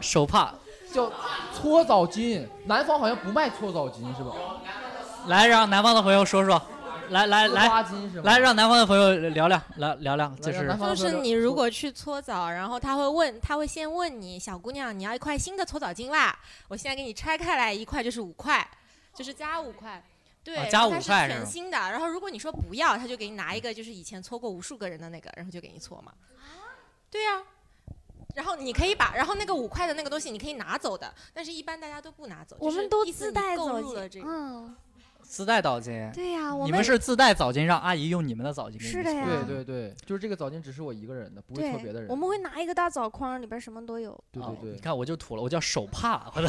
[0.00, 0.54] 手帕。
[0.92, 1.12] 叫
[1.52, 2.46] 搓澡巾。
[2.66, 4.32] 南方好像不卖搓澡巾是吧？
[5.26, 6.62] 来，让南方的朋友说说。
[7.10, 7.68] 来来来？
[8.22, 16.38] 来，让南方的朋友聊聊，来聊聊，就是就是你如果去搓澡，然后他会问，他会先问你，小姑娘，你要一块新的搓澡巾吧？
[16.68, 18.64] 我现在给你拆开来，一块就是五块，
[19.14, 20.02] 就是加五块。
[20.42, 21.76] 对，它是五块是全新的。
[21.76, 26.12] 然后如果你说不要，他就给你拿一个就是以前搓过无数个人的那个，然后就给你搓嘛。
[27.10, 27.42] 对呀、
[28.34, 32.56] 然后你可以把，然后那个五块的那个东西你可以拿走的，但是一般大家都不拿走。
[32.56, 34.20] 就是我们都自带澡购入了这。
[34.20, 34.26] 个。
[34.26, 34.76] 嗯，
[35.30, 36.12] 自带澡巾。
[36.12, 42.10] 对呀，我你们是自带澡巾，让阿姨用你们的澡巾给你是的呀对对对，就是这个澡巾只是我一个人的，不会搓别的对，人。
[42.10, 44.12] 我们会拿一个大澡筐，里边什么都有。
[44.32, 46.48] 对对对对，你看我就土了，我叫手帕，我的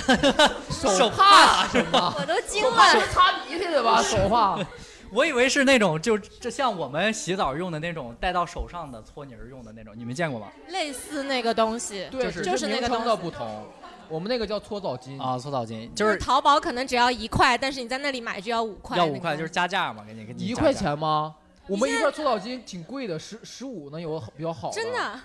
[0.71, 2.11] 手帕是吗？
[2.17, 3.07] 我都惊手帕是了。
[3.09, 4.01] 擦鼻涕的吧？
[4.01, 4.57] 手帕。
[5.13, 10.47] 我以为是那种就这像我们洗澡用的那种戴到手上的搓泥儿用的那种，你们见过吗？
[10.69, 13.67] 类似那个东西，对，就是只就是那个东西的不同。
[14.11, 15.21] 我们那个叫搓澡巾。
[15.21, 18.97] 啊，搓澡巾就就是是淘宝可能只要一块，但是你在那里买就要五块。
[18.97, 20.73] 要五块，就是加价嘛，给你给你一块。
[20.73, 21.33] 钱吗？
[21.67, 24.75] 我们现一块搓澡巾挺贵的，十十五能有比较好的。
[24.75, 25.19] 真的。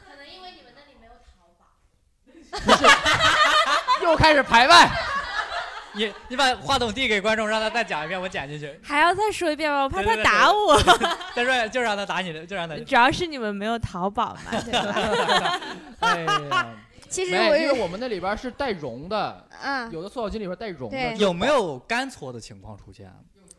[2.50, 2.84] 不是，
[4.02, 4.88] 又开始排外。
[5.92, 8.78] 你你把话筒递给观众，让他再讲一遍，我剪进去。
[8.82, 9.84] 还要再说一遍吗？
[9.84, 10.78] 我怕他打我。
[11.34, 12.76] 再说就让他打你的，就让他。
[12.76, 15.60] 主要是你们没有淘宝嘛，对吧？
[16.00, 16.66] 哎呀，
[17.08, 21.14] 其实，我因为我们那里边是带绒的， 嗯，有的搓澡巾里边带绒的。
[21.16, 23.12] 有没有干搓的情况出现？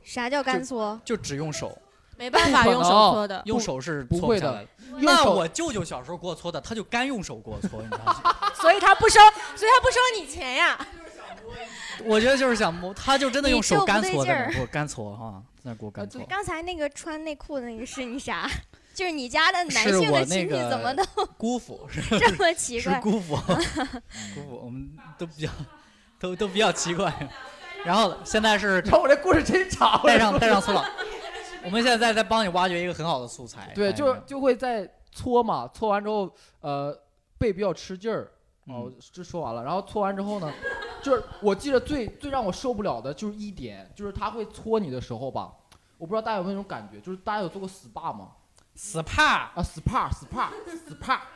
[0.04, 1.00] 啥叫干搓？
[1.04, 1.78] 就只用手，
[2.18, 5.06] 没办法用手搓的，用手是不会的搓不下来的。
[5.06, 8.36] 那我舅舅小时候给我搓的，他就干用手给我搓，你知道吗？
[8.62, 9.20] 所以他不收，
[9.56, 10.78] 所以他不收你钱呀。
[12.06, 16.22] 我觉得就是想摸，他就真的用手干搓的，给我干搓哈，在那给我干搓。
[16.30, 18.50] 刚才那个穿内裤的那个是你啥？
[18.98, 21.04] 就是你家的男性的亲戚个怎么都
[21.38, 22.95] 姑父是 这么奇怪？
[22.95, 23.36] 是姑父，
[24.34, 24.89] 姑父，我们
[25.20, 25.52] 都比较
[26.20, 27.14] 都都比较奇怪。
[27.86, 30.02] 然后现在是然后我这故事真长。
[30.04, 30.84] 带上带上苏老，
[31.64, 33.72] 我们现在在在帮你挖掘一个很好的素材。
[33.76, 37.00] 对，哎就就会在搓嘛，搓完之后，呃，
[37.38, 38.32] 背比较吃劲儿。
[38.66, 40.52] 哦嗯，这说完了，然后搓完之后呢，
[41.04, 45.54] 就是我记得最最让我受不了的就是一点，就是他会搓你的时候吧，
[46.00, 48.32] 我不知道大家有没有那种感觉，就是大家有做过 SPA 吗？
[48.78, 50.49] SPA 啊，SPA SPA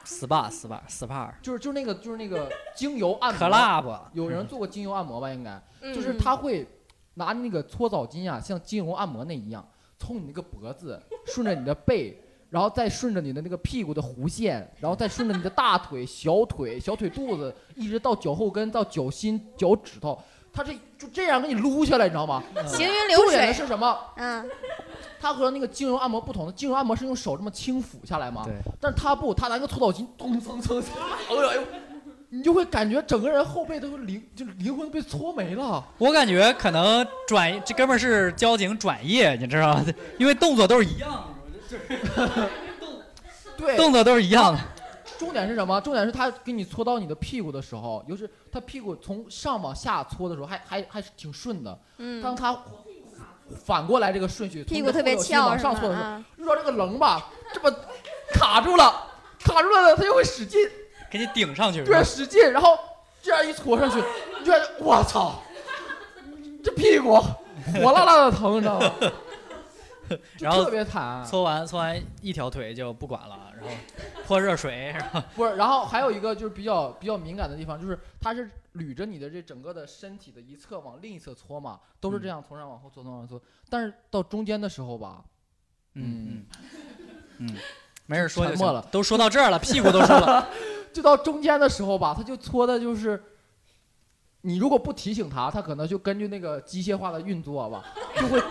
[0.05, 3.49] SPA，SPA SPA SPA 就是就是那个就是那个精油按摩。
[3.49, 5.29] Club 有人做过精油按摩吧？
[5.31, 6.67] 应该嗯就是他会
[7.15, 9.67] 拿那个搓澡巾啊，像精油按摩那一样，
[9.97, 12.15] 从你那个脖子顺着你的背，
[12.51, 20.21] 然后再顺着你的那个屁股的弧线，然后再顺着你的大腿、小腿、小腿肚子，一直到脚后跟到脚心、脚趾头，
[20.53, 22.43] 他这就这样给你撸下来，你知道吗？
[22.67, 23.63] 行云流重点的水。
[23.63, 23.97] 是什么？
[24.17, 24.47] 嗯，
[25.21, 30.81] 它和那个精油按摩不同的，精油按摩是用手这么轻抚下来嘛，对，但是他不，他拿个搓澡巾咚蹭蹭，
[31.29, 31.63] 哎呦哎呦，
[32.29, 35.85] 你就会感觉整个人后背都灵，就是灵魂被搓没了。
[35.99, 39.85] 我感觉可能转这哥们儿是交警转业，你知道吗？
[40.17, 41.25] 因为动作都是一样
[41.69, 42.49] 的，
[43.57, 44.59] 对，动作都是一样的。
[45.19, 45.79] 重点是什么？
[45.81, 51.71] 重点是他给你搓到你的屁股的时候，尤其是他屁股从上往下搓的时候，还还还是挺顺的。
[52.23, 52.57] 当嗯，他
[53.51, 55.57] 反过来这个顺序，从屁股特别翘是吗？
[55.57, 57.75] 上搓的时候，啊，遇到这个棱吧，这么
[58.33, 59.07] 卡住了，
[59.39, 60.59] 卡住了呢，他就会使劲，
[61.09, 62.77] 给你顶上去，是对，使劲，然后
[63.21, 63.97] 这样一搓上去，
[64.39, 65.41] 你就感觉我操，
[66.63, 68.91] 这屁股火辣辣的疼，你知道吗？
[70.39, 71.23] 然后特别惨。
[71.23, 73.75] 搓完搓完一条腿就不管了，然后
[74.25, 83.41] 泼热水，然后 不是，然后还有一个就是比较比较敏感的地方，就是它是捋着你的这整个的身体的一侧往另一侧搓嘛，都是这样从上往后搓，从上往后搓。
[83.69, 85.23] 但是到中间的时候吧，
[85.93, 86.43] 嗯
[87.39, 87.57] 嗯嗯，
[88.05, 90.47] 没事说就行沉默了，都说到这儿了，屁股都说了，
[90.91, 93.21] 就到中间的时候吧，他就搓的就是，
[94.41, 97.83] 你如果不提醒他，他可能就根据那个机械化的运作吧，
[98.15, 98.41] 就会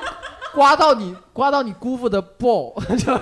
[0.54, 3.20] 刮到你刮到你姑父的 ball，就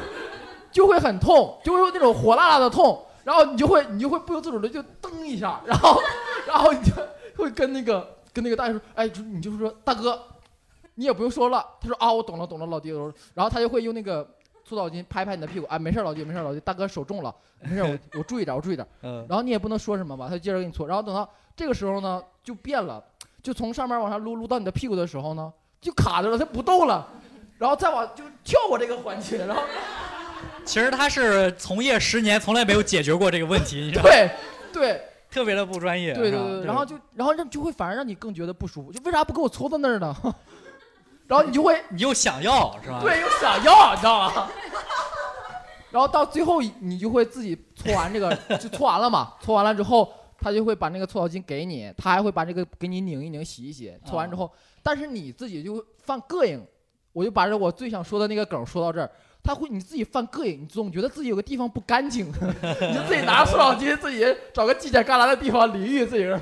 [0.71, 6.01] 就会很痛，就会有那种火辣辣的痛，然后你就会你就会不由自主的就蹬一下， 然后
[6.47, 6.93] 然后你就
[7.37, 10.21] 会跟那个跟那个大爷说，哎，就你就是说大哥，
[10.95, 11.65] 你也不用说了。
[11.81, 12.91] 他说啊，我懂了懂了，老弟。
[13.35, 14.29] 然后他就会用那个
[14.65, 18.87] 搓澡巾拍拍你的屁股，哎，没事老弟，没事老弟，大哥手重了，没事，我 我注意点，我注意点。
[19.03, 20.87] 嗯，然后你也不能说什么吧，他就接着给你搓。
[20.87, 23.03] 然后等到这个时候呢，就变了，
[23.43, 27.07] 就从上面往上撸撸到你的屁股的时候呢，就卡着了，他不动了，
[27.59, 29.63] 然后再往就跳过这个环节，然后
[30.69, 34.11] 其实他是从业十年，从来没有解决过这个问题，你知道吗？
[34.11, 34.31] 对
[34.71, 36.13] 对特别的不专业。
[36.13, 40.15] 对对对，然后就然后让就会反而让你更觉得不舒服，就为啥不给我搓到那儿呢？
[41.27, 43.01] 然后你就会你又想要是吧？
[43.01, 44.51] 对，又想要，你知道吗？
[45.91, 49.33] 然后到最后你就会自己搓完这个， 就搓完了嘛。
[49.41, 53.95] 搓完了之后，他就会把那个搓澡巾给你，他还会把这个给你拧一拧、洗一洗。
[54.05, 54.53] 搓完之后，
[54.83, 56.63] 但是你自己就会犯膈应。
[57.15, 59.11] 我就把这我最想说的那个梗说到这儿，
[59.43, 66.39] 他会你自己犯膈应，你总觉得自己有个地方不干净， 你就自己拿搓澡巾，自己找个犄角旮旯的地方淋浴，自己人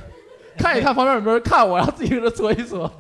[0.59, 2.92] 看一看旁边有没有人看我，然后自己搁这搓一搓。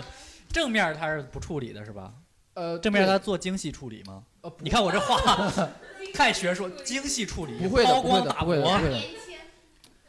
[0.52, 2.12] 正面他是不处理的是吧？
[2.54, 4.22] 呃，正面对他做精细处理吗？
[4.42, 5.50] 呃你看我这话
[6.14, 8.88] 太学术，精细处理，不会的，抛不会的，光打不会的，不磨会。
[8.90, 9.00] 的，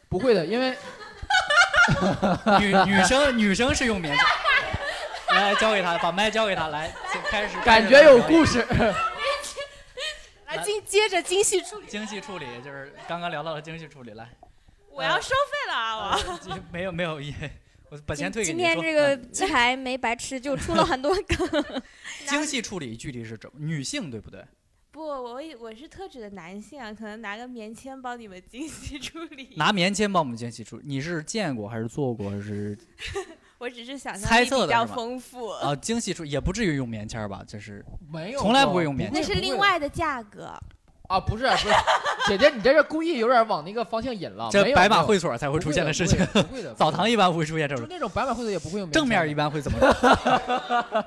[0.10, 0.76] 不会的，因为
[2.60, 4.26] 女女生女生是用棉签。
[5.34, 7.58] 来交给他，把麦交给他，来就开始。
[7.66, 8.66] 感觉有故事。
[10.56, 11.88] 来精接着精细处理。
[11.88, 14.30] 精细处理就是刚刚聊到了精细处理，来，
[14.90, 16.18] 我要收费了啊！
[16.48, 17.34] 我呃没有没有也，
[17.90, 18.58] 我把钱退给你。
[18.58, 21.82] 今天这个嗯鸡排没白吃，就出了很多 梗。
[22.28, 23.60] 精细处理具体是怎么？
[23.60, 24.44] 女性对不对？
[24.92, 29.50] 不，我以我是特指的男性啊，可能拿个棉签帮你们精细处理。
[29.58, 32.78] 拿棉签帮我们精细处理，你是见过还是做过还是
[33.58, 35.76] 我只是想象猜力比较测的是吗丰富，啊？
[35.76, 37.42] 精细处理也不至于用棉签儿吧？
[37.48, 40.54] 就是 没有，从来不会用棉那是另外的价格。
[41.08, 41.68] 啊，不是不是，
[42.28, 44.50] 姐姐，你这是故意有点往那个方向引了。
[44.52, 46.18] 这白马会所才会出现的事情。
[46.34, 49.78] 不会的， 澡堂一般不会出现这就种，那种白马会所也不会用正面一般般会怎么？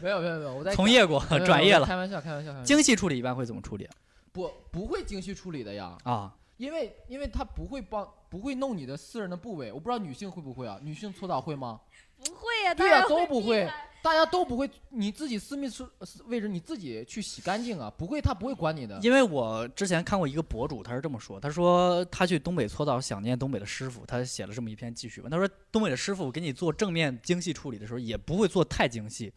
[0.00, 1.84] 没有没有没有，我在从业过，没有专业了。
[1.84, 3.86] 开玩笑开玩笑开玩笑，精细处理一般会怎么处理
[4.32, 6.32] 不不会精细处理的呀，啊？
[6.56, 10.78] 因为因为他不会帮不会弄你的私人的部位，我不知道女性会不会啊？
[10.82, 11.80] 女性搓澡会吗？
[12.16, 13.68] 不会呀、对呀、都不会，
[14.02, 15.86] 大家都不会，你自己私密处
[16.26, 18.98] 位置你自己去洗干净啊，不会，他不会管你的。
[19.02, 25.30] 因为我之前看过一个博主，他是这么说，他说他去东北搓澡，想念东北的师傅，他写了这么一篇记叙文。
[25.30, 29.30] 他说东北的师傅给你做正面精细处理的时候，也不会做太精细，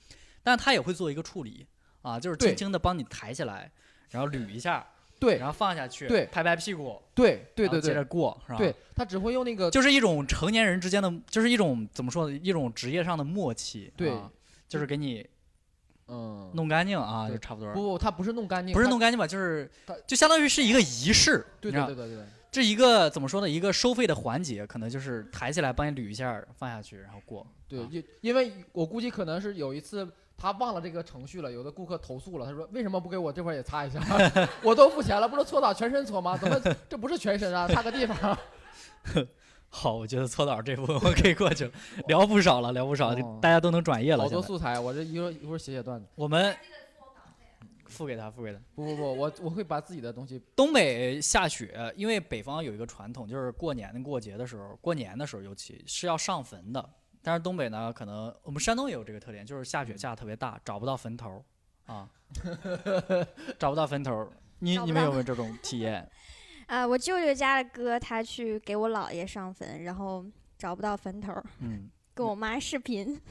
[0.44, 1.68] 但他也会做一个处理
[2.04, 3.70] 啊，就是轻轻的帮你抬起来，
[4.10, 4.88] 然后捋一下，
[5.20, 8.58] 对然后放下去，对拍拍屁股，对对对然后接着对过，是吧？
[8.58, 12.40] 对，他只会用那个就是一种成年人之间的，就是一种怎么说呢？
[12.44, 14.30] 一种职业上的默契，对啊
[14.68, 15.28] 就是给你
[16.08, 17.74] 嗯，弄干净啊，就差不多。
[17.74, 19.70] 不不，他不是弄干净，不是弄干净吧，就是
[20.06, 22.26] 就相当于是一个仪式，对你知道对对对对。
[22.50, 23.50] 这一个怎么说呢？
[23.50, 27.46] 一个收费的环节，可能就是抬起来帮你捋一下，放下去，然后过。
[27.68, 34.00] 对，啊因因为我估计可能是有一次他忘了这个程序了，有的顾客投诉了，他说为什么不给我这块也擦一下？
[34.62, 36.38] 我都付钱了，不是搓澡全身搓吗？
[36.38, 37.68] 怎么这不是全身啊？
[37.68, 38.38] 擦个地方。
[39.70, 41.72] 好，我觉得搓澡这部分我可以过去了，
[42.08, 44.24] 聊不少了，聊不少，哦大家都能转业了。
[44.24, 46.08] 好多素材，我这一会儿一会儿写写段子。
[46.16, 46.56] 我们
[47.88, 48.60] 付给他，付给他。
[48.76, 56.90] 不不不，我我会把自己的东西东北下雪，因为北方有一个传统，就是过年过节的时候，过年的时候尤其是要上坟的。
[57.28, 61.44] 但是东北呢，可能我们山东也有这个特点，就是下雪下得特别大，找不到坟头儿
[61.94, 62.08] 啊，
[63.60, 64.30] 找不到坟头儿。
[64.60, 66.10] 你你们有没有这种体验？
[66.68, 70.26] 啊、 我舅舅家的哥他去给我姥爷上坟，然后
[70.58, 73.22] 找不到坟头儿，嗯，跟我妈视频，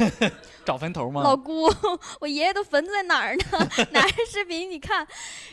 [0.64, 1.22] 找坟头吗？
[1.22, 1.64] 老姑，
[2.22, 3.44] 我爷爷的坟在哪儿呢？
[3.92, 5.06] 拿着视频你看，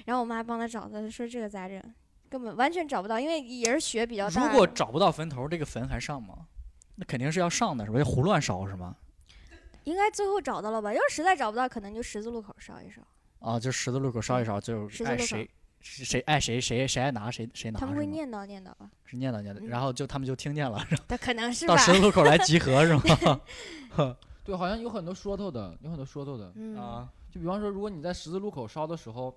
[0.05, 1.83] 然后我妈帮他找他，说这个咋整？
[2.29, 4.45] 根本完全找不到，因为也是雪比较大。
[4.47, 6.47] 如果找不到坟头，这个坟还上吗？
[7.01, 7.97] 那肯定是要上的，是吧？
[7.97, 8.95] 要胡乱烧是吗？
[9.85, 10.93] 应该最后找到了吧？
[10.93, 13.01] 要是实在找不到，可能就十字路口烧一烧。
[13.39, 15.49] 啊，就十字路口烧一烧，就爱谁
[15.79, 18.87] 谁谁爱谁谁谁爱拿谁谁拿，他们会念叨念叨吧？
[19.03, 21.81] 是念叨念叨，嗯然后就他们就听见了，然后他可能是吧到。
[21.81, 23.01] 十字路口来集合是吗？
[24.45, 26.51] 对，好像有很多说头的，有很多说头的。
[26.55, 29.35] 嗯，啊，就比方说，如果你在十字路口烧的时候，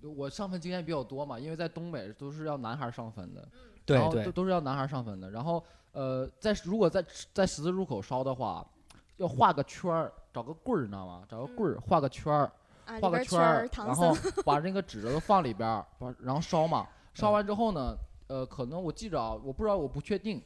[0.00, 3.60] 我上坟经验比较多嘛，因为在东北都是要男孩儿上坟的，对
[3.90, 5.30] 对然后都，都是要男孩上坟的。
[5.30, 5.62] 然后
[5.92, 8.66] 呃，在如果在在十字路口烧的话，
[9.16, 11.22] 要画个圈儿，找个棍儿，你知道吗？
[11.28, 12.50] 找个棍儿画个圈儿，
[12.86, 14.16] 啊，里画个边圈儿，唐然后。
[14.44, 16.86] 把那个纸都放里边儿，把然后烧嘛。
[17.14, 17.96] 烧完之后呢，
[18.28, 20.40] 呃，可能我记着啊，我不知道，我不确定，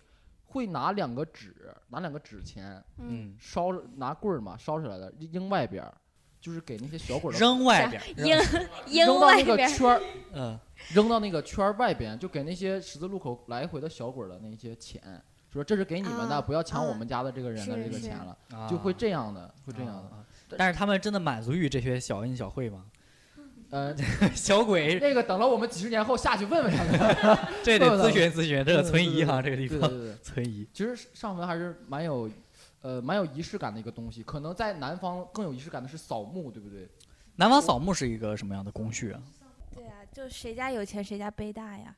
[0.47, 1.55] 会拿两个纸，
[1.89, 5.93] 拿两个纸钱嗯，嗯，烧拿棍儿嘛，烧出来的扔外边儿，
[6.41, 8.69] 就是给那些小鬼儿扔外边儿，扔扔
[9.07, 10.01] 扔到那个外边，圈儿，
[10.33, 10.59] 嗯，
[10.93, 15.01] 扔到那个圈儿外边，就给那些十字路口来回的小鬼的那些钱，
[15.53, 20.17] 说这是给你们的，啊不要抢我啊们家的这个人的这个钱了，啊就会这样的，会这样的。
[20.17, 20.25] 啊
[20.57, 22.85] 但是他们真的满足于这些小恩小惠吗？
[23.71, 23.97] 呃，
[24.37, 27.39] 小鬼，那个等了我们几十年后下去问问他们。
[27.65, 29.91] 这得咨询咨询，这个存疑哈，这个地方
[30.23, 30.65] 存疑。
[30.73, 32.31] 其实上坟还是蛮有，
[32.83, 34.23] 呃，蛮有仪式感的一个东西。
[34.23, 36.89] 可能在南方更有仪式感的是扫墓，对不对？
[37.35, 39.21] 南方扫墓是一个什么样的工序啊？
[39.75, 41.95] 对啊，就谁家有钱谁家背大呀。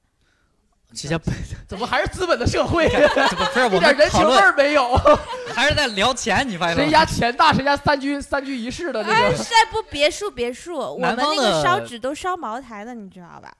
[0.94, 1.32] 谁家背
[1.68, 2.88] 怎么还是资本的社会？
[3.28, 4.94] 怎么不是我一点人情味儿没有。
[5.52, 6.48] 还是在聊钱？
[6.48, 6.88] 你发现谁？
[6.90, 9.36] 家钱大，谁家三居三居一室的这哎，个。
[9.36, 13.52] 是在不别墅别墅，我们那个烧纸都烧茅台的，你知道吧？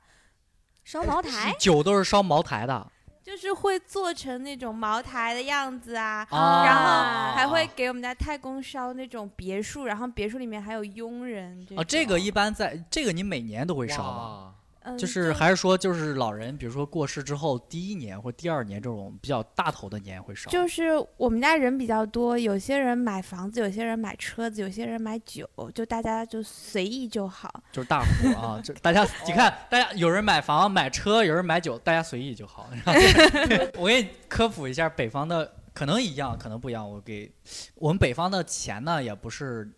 [0.84, 2.86] 烧茅台，酒都是烧茅台的
[3.26, 11.60] 就是会做成那种茅台的样子啊，啊然后还会给我们家太公烧那种别墅，然后别墅里面还有佣人。
[11.76, 14.54] 啊，这个一般在这个你每年都会烧吗？
[14.98, 20.50] 就是还是说就是老人，比如说过世之后第一年或第二年这种比较大头的年会少。
[20.50, 27.62] 就是我们家人比较多，有些人买房子，有些人买车子，有些人买酒，就大家就随意就好。
[27.72, 32.70] 就是大户啊，就大家 你看，大家有人买房买车，有人买酒，大家随意就好。
[33.78, 36.88] 我给你科普一下，北方的可能一样，可能不一样。
[36.88, 37.32] 我给
[37.74, 39.70] 我们北方的钱呢，也不是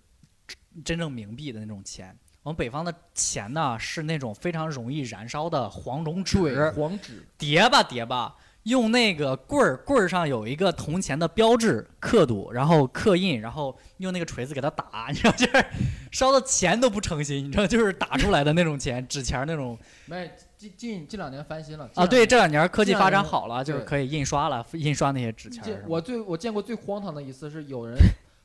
[0.85, 2.17] 真正冥币的那种钱。
[2.49, 7.23] 我们北方的钱呢，是那种非常容易燃烧的黄种纸，黄纸。
[7.37, 15.67] 叠吧叠吧，用那个棍儿，棍儿上有一个铜钱的标志刻度，然后刻印，然后用那个锤子给它打， 你知道，就是
[16.11, 22.07] 烧的钱都不诚心，你知道，就是打出来的那种钱，纸钱那种没近近近两年翻新了啊。
[22.07, 27.95] 对，这两年科技发展好了，就是可以印刷了，印刷那些纸钱我最我见过最荒唐的一次是有人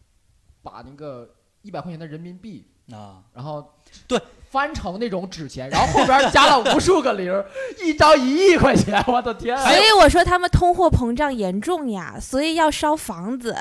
[0.62, 3.74] 把那个一百块钱的人民币，啊，然后
[4.08, 4.20] 对
[4.50, 7.44] 翻成那种纸钱，然后后边加了无数个零，
[7.84, 9.66] 一张一亿块钱，我的天啊！
[9.66, 13.56] 所以我说他们通货膨胀严重呀，所以要烧房子。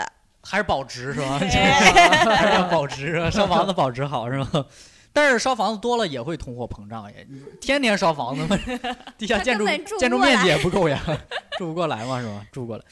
[0.45, 1.39] 还是保值是吧？
[1.41, 4.67] 还是要保值啊，烧房子保值好是吧？
[5.15, 8.59] 但是烧房子多了也会通货膨胀呀，你天天烧房子嘛，
[9.17, 9.67] 地下建筑
[9.99, 11.01] 建筑面积也不够呀，
[11.57, 12.45] 住不过来嘛是吧？
[12.51, 12.85] 住不过来。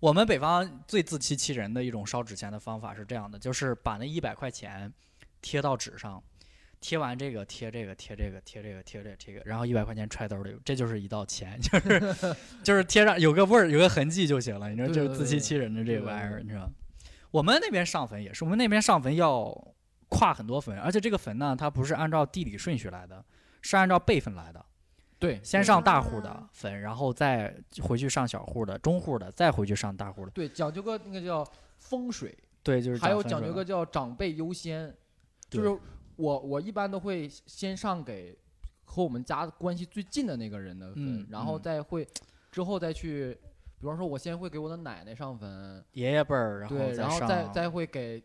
[0.00, 4.92] 我们北方最自欺欺人的一种烧纸钱的方法是这样的，就是把那一百块钱
[5.40, 6.22] 贴到纸上，
[6.80, 16.70] 贴完这个贴这个贴这个贴这个贴这个贴这个，然后一百块钱揣兜里，这就是一道钱， 就是就是贴上有个味儿有个痕迹就行了，你知道对对这是自欺欺人的这个玩意儿，你知道？
[17.30, 19.74] 我们那边上坟也是，我们那边上坟要
[20.08, 23.24] 跨很多坟，而且这个坟呢，它不是按照地理顺序来的，
[23.62, 24.64] 是按照辈分来的。
[25.18, 30.30] 对，先上大户啊的坟，然后再回去上小户的、中户的，再回去上大户的。
[30.30, 31.42] 对讲究个那个叫
[31.78, 34.94] 风水，对，就是还有讲究个叫长辈优先，
[35.48, 35.80] 就是
[36.16, 38.36] 我我一般都会先上给
[38.84, 42.06] 和我们家关系最近的那个人的分，嗯然后嗯再会
[42.50, 43.36] 之后再去，
[43.78, 47.28] 比方说我先会给我的奶奶上坟，爷爷辈儿，然后对，然后上。
[47.28, 48.22] 再再会给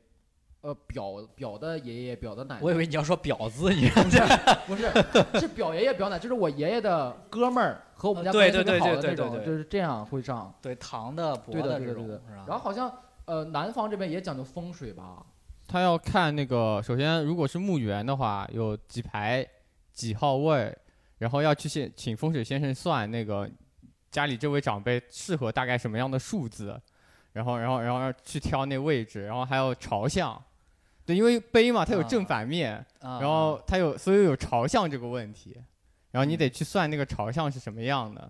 [0.61, 4.61] 呃表表的爷爷表的奶奶，我以为你要说婊子，你知道吗？
[4.67, 4.89] 不是
[5.39, 10.53] 是表爷爷表奶，就是我爷爷的哥们儿和我们家呃对关系特别对对好的那种，对对对就是这样会上。
[10.61, 12.45] 对，堂的、伯对的的这种，对的对的是吧？
[12.47, 12.91] 然后好像
[13.25, 15.25] 呃南方这边也讲究风水吧，
[15.71, 19.47] 他要看那个，首先如果是墓园的话，有几排
[19.93, 20.77] 几号位，
[21.17, 23.49] 然后要去先请风水先生算那个
[24.09, 26.77] 家里这位长辈适合大概什么样的数字，
[27.31, 30.43] 然后然后然后去挑那位置，然后还有朝向，
[31.05, 35.55] 对，因为碑嘛它有正啊反面，啊然后它有所以有朝向这个问题，
[36.11, 38.29] 然后你得去算那个朝向是什么样的，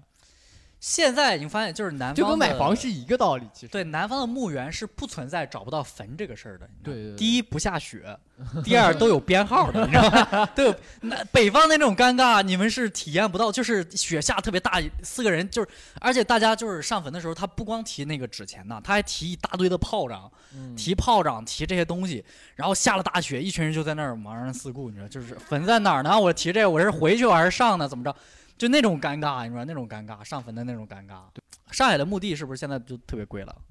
[0.82, 3.68] 现在你发现，就是南方就跟买的房是一个道理，其实。
[3.68, 6.68] 对，南方的墓园是不存在找不到坟这个事儿的。
[6.84, 8.18] 对对对第一不下雪，
[8.64, 10.44] 第二都有编号的，你知道吗？
[10.56, 10.76] 都有。
[11.02, 15.70] 那北方的那种尴尬，你们是体验不到，就是雪下特别大，四个人就是，
[16.00, 22.26] 而且大家就是上坟的时候，他不光提那个纸钱呐，他还提一大堆的炮仗，嗯提炮仗，提这些东西，
[22.56, 26.20] 然后下了大雪，一群人就在那儿茫然四顾，你知道，就是坟在哪儿呢？
[26.20, 27.88] 我提这个，我是回去还是上呢？
[27.88, 28.16] 怎么着？
[28.62, 31.24] 就那种尴尬，你知道那种尴尬，上坟的那种尴尬。
[31.72, 33.62] 上海的墓地是不是现在就特别贵了？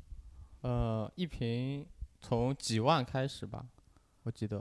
[0.63, 1.87] 呃，一平
[2.19, 3.65] 从几万开始吧，
[4.25, 4.61] 我记得。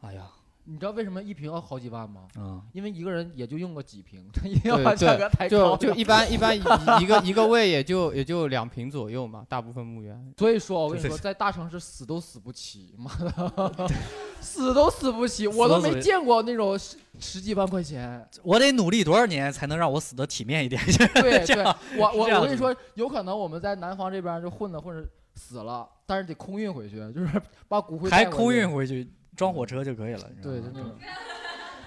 [0.00, 0.30] 哎呀，
[0.70, 2.28] 你知道为什么一瓶要好几万吗？
[2.36, 5.76] 嗯，因为一个人也就用个几瓶，他 一定要把价格抬高。
[5.76, 6.60] 就一般一般 一
[7.02, 10.32] 一个一个位也就也就两瓶左右嘛，大部分墓园。
[10.38, 13.90] 所以说，我跟你说，在大城市死都死不起，妈的，
[14.40, 18.24] 死都死不起，我都没见过那种十十几万块钱。
[18.44, 20.80] 我得努力多少年才能让我死的体面一点？
[21.14, 21.64] 对对，
[21.98, 25.04] 我我我跟你说，有可能我们在南方这边就混的混着
[25.34, 29.10] 死了，但是得空运回去，就是把骨灰还空运回去，
[29.40, 30.20] 装火车就可以了。
[30.42, 30.90] 对，就那种。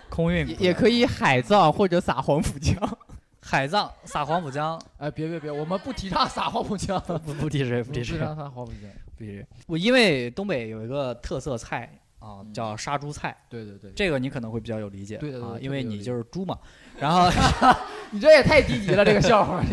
[0.10, 2.76] 空运也也可以海葬或者撒黄浦江。
[3.46, 8.90] 海葬撒黄浦江，哎，别别别，我们不提倡撒黄浦江，不不提谁不提谁不提倡撒黄浦江。
[9.16, 9.46] 不提谁。
[9.68, 11.88] 我因为东北有一个特色菜
[12.18, 16.58] 啊，叫杀猪菜，对对对，这个你可能会比较有理解，对对对啊，因为你就是猪嘛。
[16.98, 17.30] 然后
[18.10, 19.64] 你这也太低级了，这个笑话，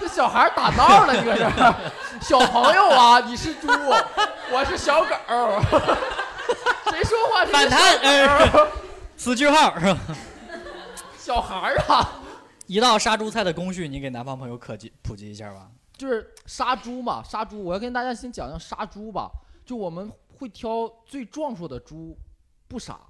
[0.00, 1.74] 这小孩打闹呢，你搁这儿，
[2.22, 3.68] 小朋友啊，你是猪，
[4.52, 5.16] 我是小狗，
[6.92, 7.46] 谁说话？
[7.46, 8.70] 反弹，呃，
[9.16, 9.98] 死句号是吧？
[11.16, 12.20] 小孩儿啊，
[12.66, 15.70] 一道杀猪菜的工序，你给南方朋友普及普及一下吧。
[15.96, 19.30] 就是杀猪嘛，杀猪，我要跟大家先讲讲杀猪吧。
[19.64, 22.14] 就我们会挑最壮硕的猪，
[22.68, 23.00] 不杀，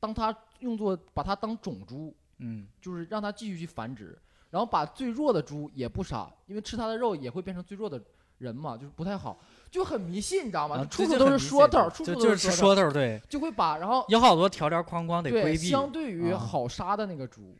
[0.00, 4.18] 当它用作把它当种猪，嗯，就是让它继续去繁殖，
[4.50, 8.02] 然后把最弱的猪也不杀，因为吃它的肉也会变成最弱的
[8.38, 9.38] 人嘛，就是不太好，
[9.70, 10.76] 就很迷信，你知道吗？
[10.76, 15.68] 啊处处都是说头儿，处处都是说头儿，对，就会把然后有好多条条框框得规避。
[15.68, 17.56] 相对于啊好杀的那个猪，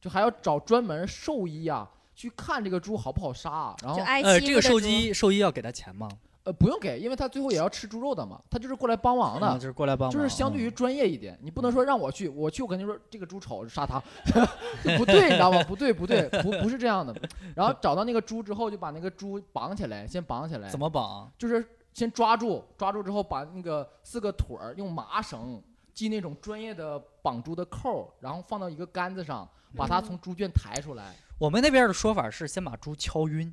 [0.00, 6.08] 就还要找专门兽医啊去看这个猪好不好杀，然后呃，这个兽医兽医要给他钱吗？
[6.44, 14.00] 呃不用给，因为他最后也要吃猪肉的嘛，他就是过来帮忙的啊，就是过来帮忙，就是相对于嗯专业一点，你不能说让我去，我去我肯定说这个猪丑杀它，
[14.98, 15.62] 不对，你知道吗？
[15.64, 17.14] 不对，不对，不不是这样的。
[17.54, 21.30] 然后找到那个猪之后，就把那个猪绑起来，先绑起来，怎么绑？
[21.38, 25.62] 就是先抓住，抓住之后把那个四个腿儿用麻绳
[25.94, 31.14] 系那种专业的绑猪的扣儿，然后放到一个杆子上，把它从猪圈抬出来。
[31.38, 33.52] 我们那边的说法是先把猪敲晕，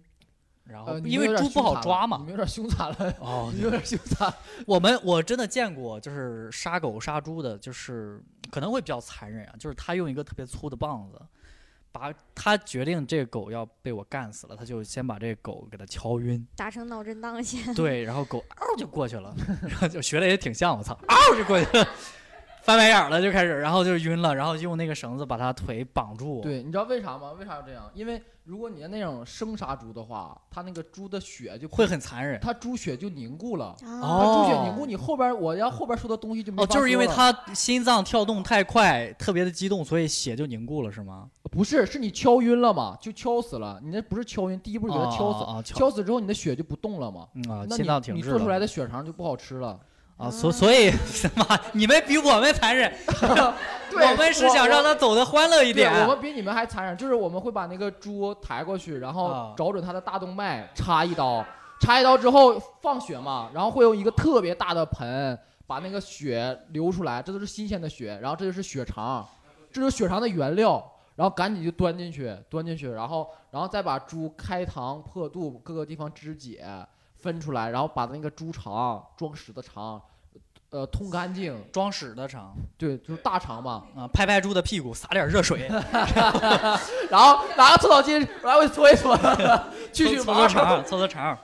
[0.70, 2.24] 然后呃，因为猪不好抓嘛你。
[2.24, 4.32] 们有点凶残了，哦 你，有点凶残。
[4.68, 11.20] 我们我真的见过，就是杀狗杀猪的，就是可能会比较残忍啊，就是他用一个特别粗的棒子，
[11.92, 17.74] 把他决定这个狗要被我干死了，他就先把这个狗给它敲晕，打成脑震荡先。
[17.74, 19.36] 对，然后狗嗷就过去了，
[19.68, 21.88] 然后就学的也挺像，我操，嗷就过去了，
[22.62, 27.32] 翻白眼了就开始，然后就晕了，然后用那个绳子把他腿绑住，对，你知道为啥吗？
[27.40, 27.90] 为啥要这样？
[27.94, 32.40] 因为如果你那种生杀猪的话，它那个猪的血就会很残忍。
[32.42, 33.76] 它猪血就凝固了。
[33.80, 41.30] 它哦猪血凝固，你后边我要后边说的东西就没哦，法就是因为它心脏跳动太快，特别的激动，所以血就凝固了，是吗？
[41.52, 43.80] 不是，是你敲晕了嘛，就敲死了。
[43.84, 47.28] 你那不是敲晕，第一步是给它敲死，哦哦哦敲敲死之后你的血就不动了嘛。
[47.34, 49.80] 嗯啊，那心脏停滞了你你做出来的血肠就不好吃了。
[50.20, 52.92] 啊，所所以 什么，你们比我们残忍，
[53.96, 55.90] 我们是想让他走的欢乐一，点。
[56.02, 61.44] 我们比你们还残忍，就是我们会把那个猪抬过去，然后啊找准它的大动脉，插一刀，
[61.80, 69.26] 插一刀之后放血嘛，然后会用一个特别大的盆把那个血流出来，这都是新鲜的血，然后这就是血肠，
[69.72, 70.84] 这就是血肠的原料，
[71.16, 76.66] 然后赶紧就端进去，端进去，然后然后再把猪开膛破肚，各个地方肢解
[77.20, 80.02] 分出来，然后把那个猪肠装屎的肠，
[80.70, 83.84] 呃，通干净，装屎的肠对，就是大肠嘛。
[83.96, 85.68] 啊，拍拍猪的屁股，撒点热水，
[87.10, 89.18] 然后拿个搓澡巾来回搓一搓，
[89.92, 90.48] 去去搓搓。
[90.48, 91.38] 肠，搓搓肠。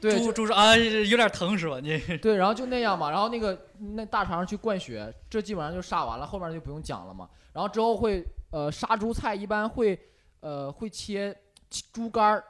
[0.00, 1.80] 对猪猪说啊，有点疼是吧？
[1.80, 7.28] 你 对，然后就那样嘛，然后那个那大肠去灌血，这基本上就杀完了，后面就不用讲了嘛。
[7.52, 9.98] 然后之后会呃杀猪菜一般会
[10.38, 11.36] 呃会切
[11.92, 12.44] 猪肝儿，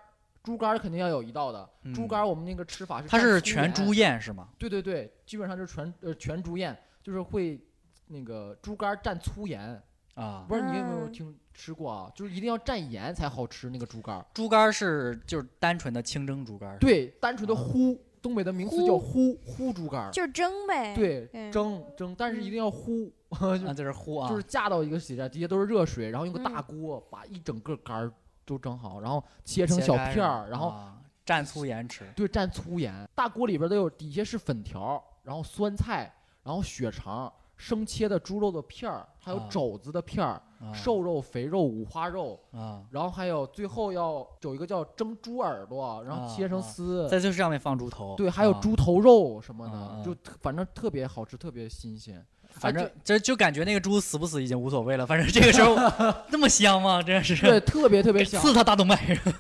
[0.49, 1.68] 猪肝肯定要有一道的。
[1.94, 4.49] 猪肝我们那个吃法是嗯它蘸粗是全盐猪宴是吗？
[4.57, 7.61] 对对对，基本上就是全呃全猪宴，就是会
[8.07, 9.78] 那个猪肝蘸粗盐。
[10.14, 12.11] 啊，不知道你有没有嗯听吃过啊？
[12.14, 14.24] 就是一定要蘸盐才好吃那个猪肝。
[14.32, 16.78] 猪肝是就是单纯的清蒸猪肝。
[16.78, 20.11] 对，单纯的啊烀，东北的名词叫烀烀猪肝儿。
[20.11, 20.94] 就是蒸呗。
[20.96, 28.12] 对，嗯蒸蒸，但是一定要烀，啊， 这是烀啊，就是架到一个底下，底下都是热水，然后用个大嗯锅把一整个肝儿
[28.49, 32.10] 都蒸好，然后切成小片儿，然后啊蘸粗盐吃。
[32.16, 33.06] 对蘸粗盐。
[33.14, 36.10] 大锅里边都有，底下是粉条，然后酸菜，
[36.43, 47.06] 然后血肠，生切的猪肉的片儿，还有啊肘子的片儿，啊瘦肉、肥肉、五花肉，啊，然后还有最后要有一个叫蒸猪耳朵，然后啊切成啊丝。
[47.10, 48.16] 在这上面放猪头。
[48.16, 52.24] 对，还有啊猪头肉什么的，就反正特别好吃，特别新鲜。
[52.59, 55.76] 反正哎这就感觉那个猪死不死已经无所谓了，反正这个时候
[56.30, 57.02] 那么香吗？
[57.02, 58.97] 真是对，特别特别香，刺他大动脉。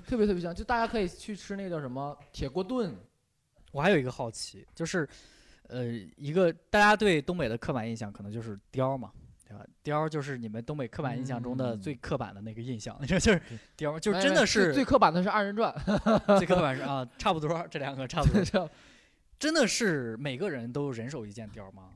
[0.06, 0.54] 特别特别香。
[0.54, 2.94] 就大家可以去吃那个叫什么铁锅炖，
[3.72, 5.08] 我还有一个好奇，就是，
[5.68, 5.84] 呃，
[6.16, 9.10] 一个大家对东北的刻板印象可能就是貂嘛，
[9.46, 9.64] 对吧？
[9.84, 13.42] 貂就是你们东北刻板印象中的嗯最刻板的那个印象，就 就是
[13.76, 15.74] 貂，就真的是最刻板的是二人转，
[16.38, 18.70] 最刻板是啊，差不多这两个差不多，这
[19.38, 21.90] 真的是每个人都人手一件貂吗？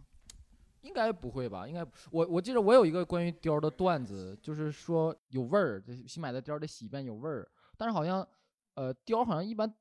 [0.83, 1.67] 应该不会吧？
[1.67, 8.27] 应该我我记得我有一个关于貂的段子，就是说有味儿，新买的貂得洗一遍有味儿，但是好像
[8.75, 9.73] 呃貂好像一般。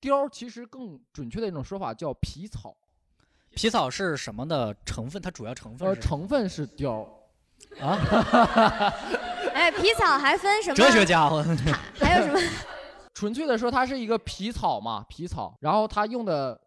[0.00, 2.76] 貂其实更准确的一种说法叫皮草，
[3.50, 5.22] 皮草是什么的成分？
[5.22, 7.08] 它主要成分呃，是什么成分是貂，
[7.78, 7.96] 啊？
[9.54, 10.74] 哎，皮草还分什么？
[10.74, 11.40] 哲学家伙，
[11.94, 12.40] 还有什么？
[13.14, 16.60] 纯粹的说，它是一个皮草嘛，皮草，然后它用的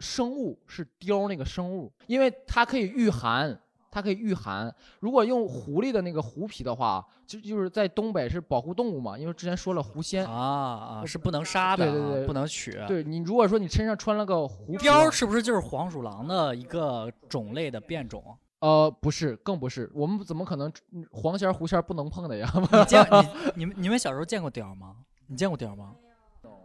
[0.00, 3.56] 生物是貂那个生物，因为它可以御寒，
[3.90, 4.74] 它可以御寒。
[5.00, 12.72] 如果用狐狸的那个狐皮的话，就就是在东北是保护动物嘛，因为之前说了狐仙啊啊，是不能杀的啊，对对对不能取。
[12.88, 18.36] 对你如果说你身上穿了个狐皮貂是不是就是黄鼠狼的一个种类的变种？
[18.60, 22.50] 呃，不是，更不是，我们怎么可能嗯黄仙儿狐仙儿不能碰的呀？
[22.72, 24.96] 你见你你们你们小时候见过貂吗？
[25.28, 25.94] 你见过貂吗？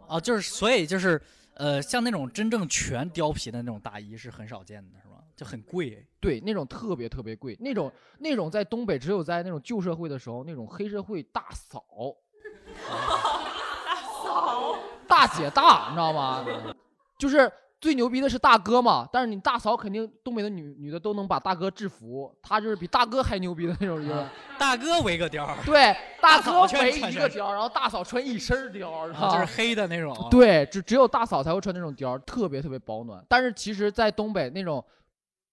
[0.06, 1.20] 啊，就是所以就是
[1.56, 5.16] 呃，像那种真正全貂皮的那种大衣是很少见的，是吧？
[5.34, 6.06] 就很贵。
[6.20, 11.82] 对，那种特别特别贵，那种那种在东北只有在那种旧社会的时候，那种黑社会大嫂，
[13.86, 14.76] 大嫂，
[15.08, 16.44] 大姐大，你知道吗？
[17.18, 17.50] 就是
[17.86, 24.28] 最牛逼的是大哥嘛，但是你大嫂肯定东北的女女的都能把大哥制服，她就是比大哥还牛逼的那种人。
[24.58, 30.26] 大哥围个貂儿，对，大哥围一个貂儿，然后大嫂穿一身貂就是黑的那种。
[30.32, 33.24] 对，只只有大嫂才会穿那种貂儿，特别特别保暖。
[33.28, 34.84] 但是其实，在东北那种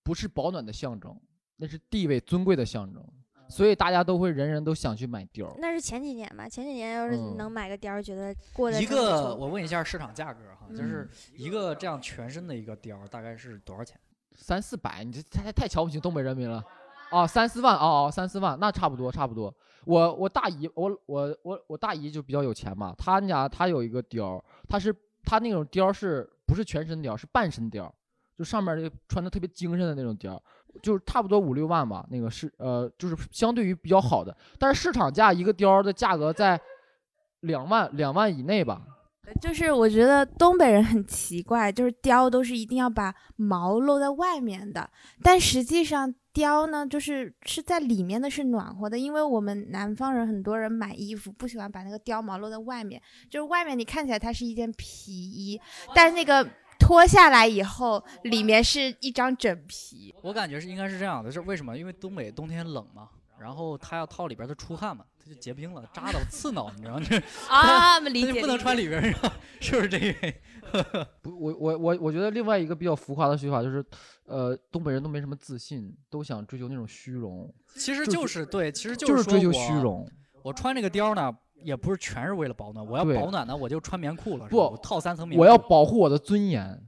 [0.02, 1.16] 不是保暖的象征，
[1.58, 3.06] 那是地位尊贵的象征，
[3.54, 5.54] 所以大家都会人人都想去买貂儿。
[5.60, 13.96] 那是前几年吧，前几年要是嗯能买个貂儿，觉得过得一个，我问一下市场价格哈，就是嗯一个这样全身的一个貂儿大概是多少钱？
[14.36, 16.64] 三四百，你这太太瞧不起东北人民了。
[17.12, 19.54] 哦，三四万，哦哦，三四万，那差不多，差不多。
[19.86, 24.92] 我我大姨，我我我我大姨就比较有钱嘛，她家她有一个貂儿，她是
[25.24, 27.94] 她那种貂儿是不是全身貂儿，是半身貂儿，
[28.36, 30.42] 就上面那个穿的特别精神的那种貂儿，
[30.82, 36.60] 就是差不多五六万吧，那个是呃，就是相对于比较好的，但是市场价一个貂的价格在
[37.42, 38.82] 两万两万以内吧。
[39.42, 44.88] 就是我觉得东北人很奇怪，就是貂都是一定要把毛露在外面的，
[45.22, 55.60] 但实际上貂呢，就是是在里面的是暖和的，因为我们南方人很多人买衣服不喜欢把那个貂毛露在外面，就是外面你看起来它是一件皮衣，
[55.96, 56.46] 但是那个
[56.84, 60.14] 脱下来以后，里面是一张整皮。
[60.22, 61.78] 我感觉是应该是这样的，是为什么？
[61.78, 63.08] 因为东北冬天冷嘛，
[63.40, 67.02] 然后他要套里边他出汗嘛，他就结冰了，扎到刺挠，你知道吗？
[67.10, 70.34] 这啊他理解就不能穿里边，是吧是不是这个原因？
[71.22, 73.86] 不，我我我我觉得另外一个比较浮夸的说法就是，
[74.26, 77.54] 呃，东北人都没什么自信，都想追求那种虚荣。
[77.76, 80.06] 其实就是对，其实就是追求虚荣。
[80.44, 81.34] 我穿这个貂呢，
[81.64, 85.42] 也不是全是为了保暖，我要保暖呢，我就穿棉裤了，不我套三层棉裤。
[85.42, 86.82] 我要保护我的尊严。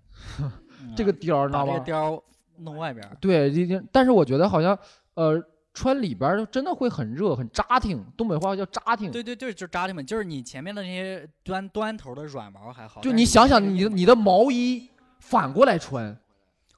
[0.95, 1.97] 这个嗯貂儿，知道吗把这个？
[1.97, 2.21] 貂
[2.57, 3.05] 弄外边。
[3.19, 3.51] 对，
[3.91, 4.77] 但是我觉得好像，
[5.15, 5.41] 呃，
[5.73, 8.03] 穿里边就真的会很热，很扎挺。
[8.15, 9.11] 东北话叫扎挺。
[9.11, 14.89] 对对对，就是扎挺嘛，就是你前面的那些端端头的软毛还好，就你想想，这个你的你的毛衣
[15.19, 16.17] 反过来穿，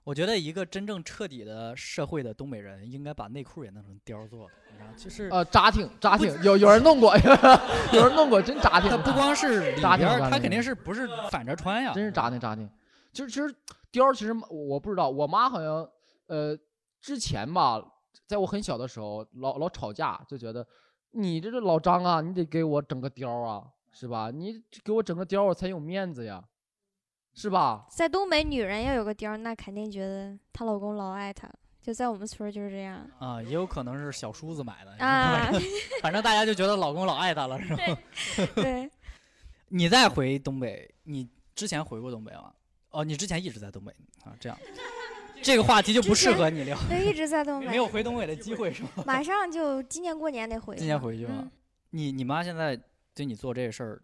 [0.08, 7.14] 我觉得一个真正彻底的社会的东北人，应该把内裤也弄成貂做的，你知道，就是呃，扎挺扎挺，有有人弄过，
[7.92, 8.90] 有人弄过，真扎挺。
[8.90, 11.92] 它不光是里扎挺边儿，扎挺它肯定是不是反着穿呀？
[11.94, 12.66] 真是扎挺扎挺。
[13.12, 13.54] 其实其实
[13.92, 15.86] 貂其实我不知道，我妈好像
[16.28, 16.58] 呃
[17.02, 17.84] 之前吧，
[18.26, 20.66] 在我很小的时候老老吵架，就觉得
[21.12, 23.62] 你这个老张啊，你得给我整个貂啊，
[23.92, 24.32] 是吧？
[24.32, 26.42] 你给我整个貂我才有面子呀，
[27.38, 27.86] 是吧？
[27.90, 31.48] 在东北，女人要有个貂儿，那肯定觉得她老公老爱她。
[31.80, 33.08] 就在我们村儿就是这样。
[33.20, 35.50] 啊，也有可能是小叔子买的啊
[36.02, 37.84] 反正大家就觉得老公老爱她了，是吧？
[38.56, 38.90] 对。
[39.70, 42.52] 你再回东北，你之前回过东北吗？
[42.90, 43.92] 哦，你之前一直在东北
[44.26, 44.58] 啊，这样，
[45.44, 46.78] 这个话题就不适合你聊。
[46.90, 47.68] 对，一直在东北。
[47.68, 48.90] 没有回东北的机会是吗？
[49.06, 50.76] 马上就今年过年得回。
[50.76, 51.36] 今年回去吗？
[51.40, 51.52] 嗯
[51.92, 52.78] 你你妈现在
[53.14, 54.02] 对你做这事儿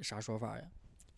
[0.00, 0.64] 啥说法呀？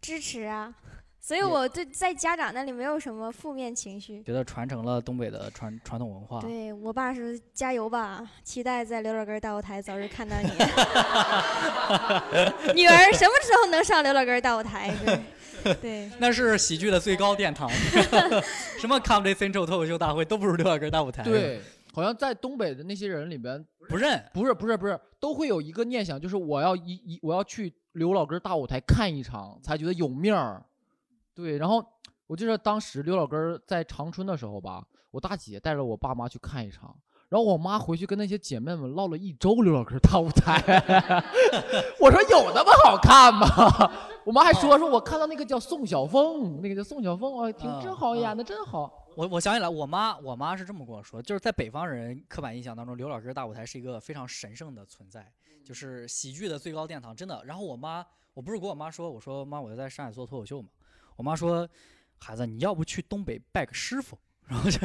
[0.03, 0.75] 支持啊，
[1.25, 4.21] 所以我对在家长那里没有什么负面情绪。
[4.25, 6.41] 觉得传承了东北的传传统文化。
[6.41, 7.23] 对我爸说
[7.55, 10.49] 加油吧，期待在刘老根大舞台早日看到你。
[12.75, 14.93] 女儿什么时候能上刘老根大舞台？
[15.63, 17.71] 对对， 那是喜剧的最高殿堂，
[18.81, 21.23] 什么 Comedy Central 脱口秀大会都不如刘老根大舞台。
[21.23, 21.61] 对，
[21.95, 30.61] 好像在东北的那些人里边不认，不是不是不是，都会有一个念想，就是我要一一我要去刘老根大舞台看一场，才觉得有面儿。
[31.35, 31.85] 对，然后
[32.27, 36.97] 我记得当时刘老根在长春的时候吧，我大姐带着我爸妈去看一场。
[37.29, 40.61] 然后我妈回去跟那些姐妹们唠了一周刘老根大舞台，
[41.99, 43.47] 我说有那么好看吗？
[44.27, 48.93] 我妈还说说我看到那个叫宋晓峰，那个叫宋晓凤，我听真好，演的真好。
[49.17, 55.33] 我我想起来，我妈我妈是这么跟我说，就是在北方人刻板印象当中，刘老根大舞台是一个非常神圣的存在，
[55.65, 57.43] 就是喜剧的最高殿堂，真的。
[57.47, 58.05] 然后我妈，
[58.35, 60.69] 我不是跟我妈说，我说妈，我在上海做脱口秀嘛，
[61.23, 61.69] 我妈说，
[62.19, 64.19] 孩子，你要不去东北拜个师傅，
[64.49, 64.81] 然后就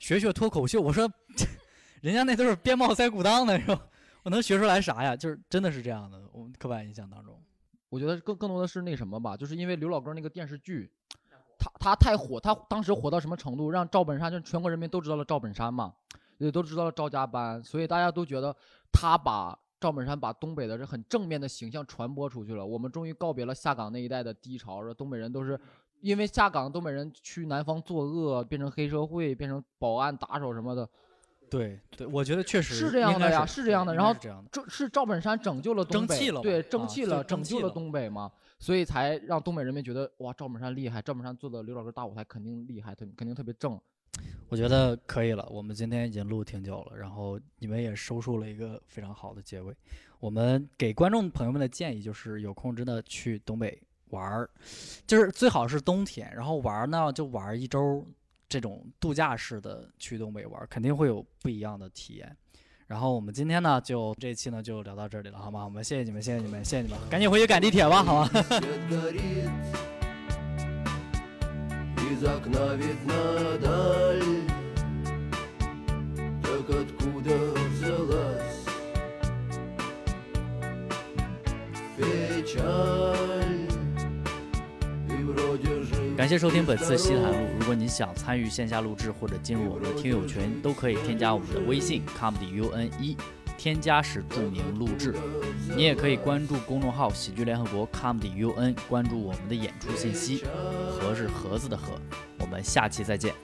[0.00, 0.80] 学学脱口秀。
[0.80, 1.08] 我说，
[2.02, 3.80] 人家那都是边帽塞裤裆的，是吧？
[4.24, 5.14] 我我能学出来啥呀？
[5.16, 7.40] 就是真的是这样的，我们刻板印象当中。
[7.88, 10.90] 我觉得更更多的是那什么吧，就是因为刘老根那个电视剧，
[11.58, 15.94] 他他太火，他当时火到什么程度，让赵本山就全国人民都知道了赵本山嘛，
[16.38, 18.54] 也都知道了赵家班，所以大家都觉得
[18.90, 22.64] 他把赵本山把东北的这很正面的形象传播出去了。
[22.64, 25.58] 我们终于告别了下岗那一代的低潮，说东北人都是
[26.00, 30.88] 因为下岗，东北人去南方作恶，变成黑社会，变成保安、打手什么的。
[31.50, 33.94] 对对，我觉得确实是这样的呀，是这样的。
[33.94, 34.20] 然后是
[34.52, 43.80] 这是赵本山拯救了东北，争气了对，啊争气了，拯救了了东北嘛，所以才让东北人民觉得哇，赵本山厉害，赵本山做的刘老根大舞台肯定厉害，特肯定特别正。
[44.48, 49.74] 我觉得可以了，我们今天已经录挺久了，然后你们也收束了一个非常好的结尾。
[50.20, 53.80] 我们给观众朋友们的建议就是，有空真的去东北
[54.10, 54.48] 玩儿，
[55.06, 58.04] 就是最好是冬天，然后玩儿呢就玩儿一周，
[58.48, 62.36] 这种度假式的去东北玩儿，肯定会有不一样的体验。
[62.86, 65.62] 然后我们今天呢，就这一期呢就聊到这里了，好吗？
[65.62, 68.30] 我们谢谢你们，谢谢你们，谢谢你们，赶紧回去赶地铁吧，好吗？
[72.17, 74.23] свет горит Из окна видна даль
[76.41, 77.35] Так откуда
[77.71, 78.65] взялась
[81.97, 83.67] печаль
[85.09, 87.37] И вроде же 感谢收听本次西谈录。
[87.59, 93.17] 如果你想参与线下录制或者进入我们的听友群，都可以添加我们的微信 comedy un 一，
[93.58, 95.14] 添加时注明录制。
[95.76, 100.44] 你也可以关注公众号喜剧联合国 comedy un，关注我们的演出信息。
[100.98, 102.00] 盒是盒子的盒。
[102.38, 103.34] 我们下期再见。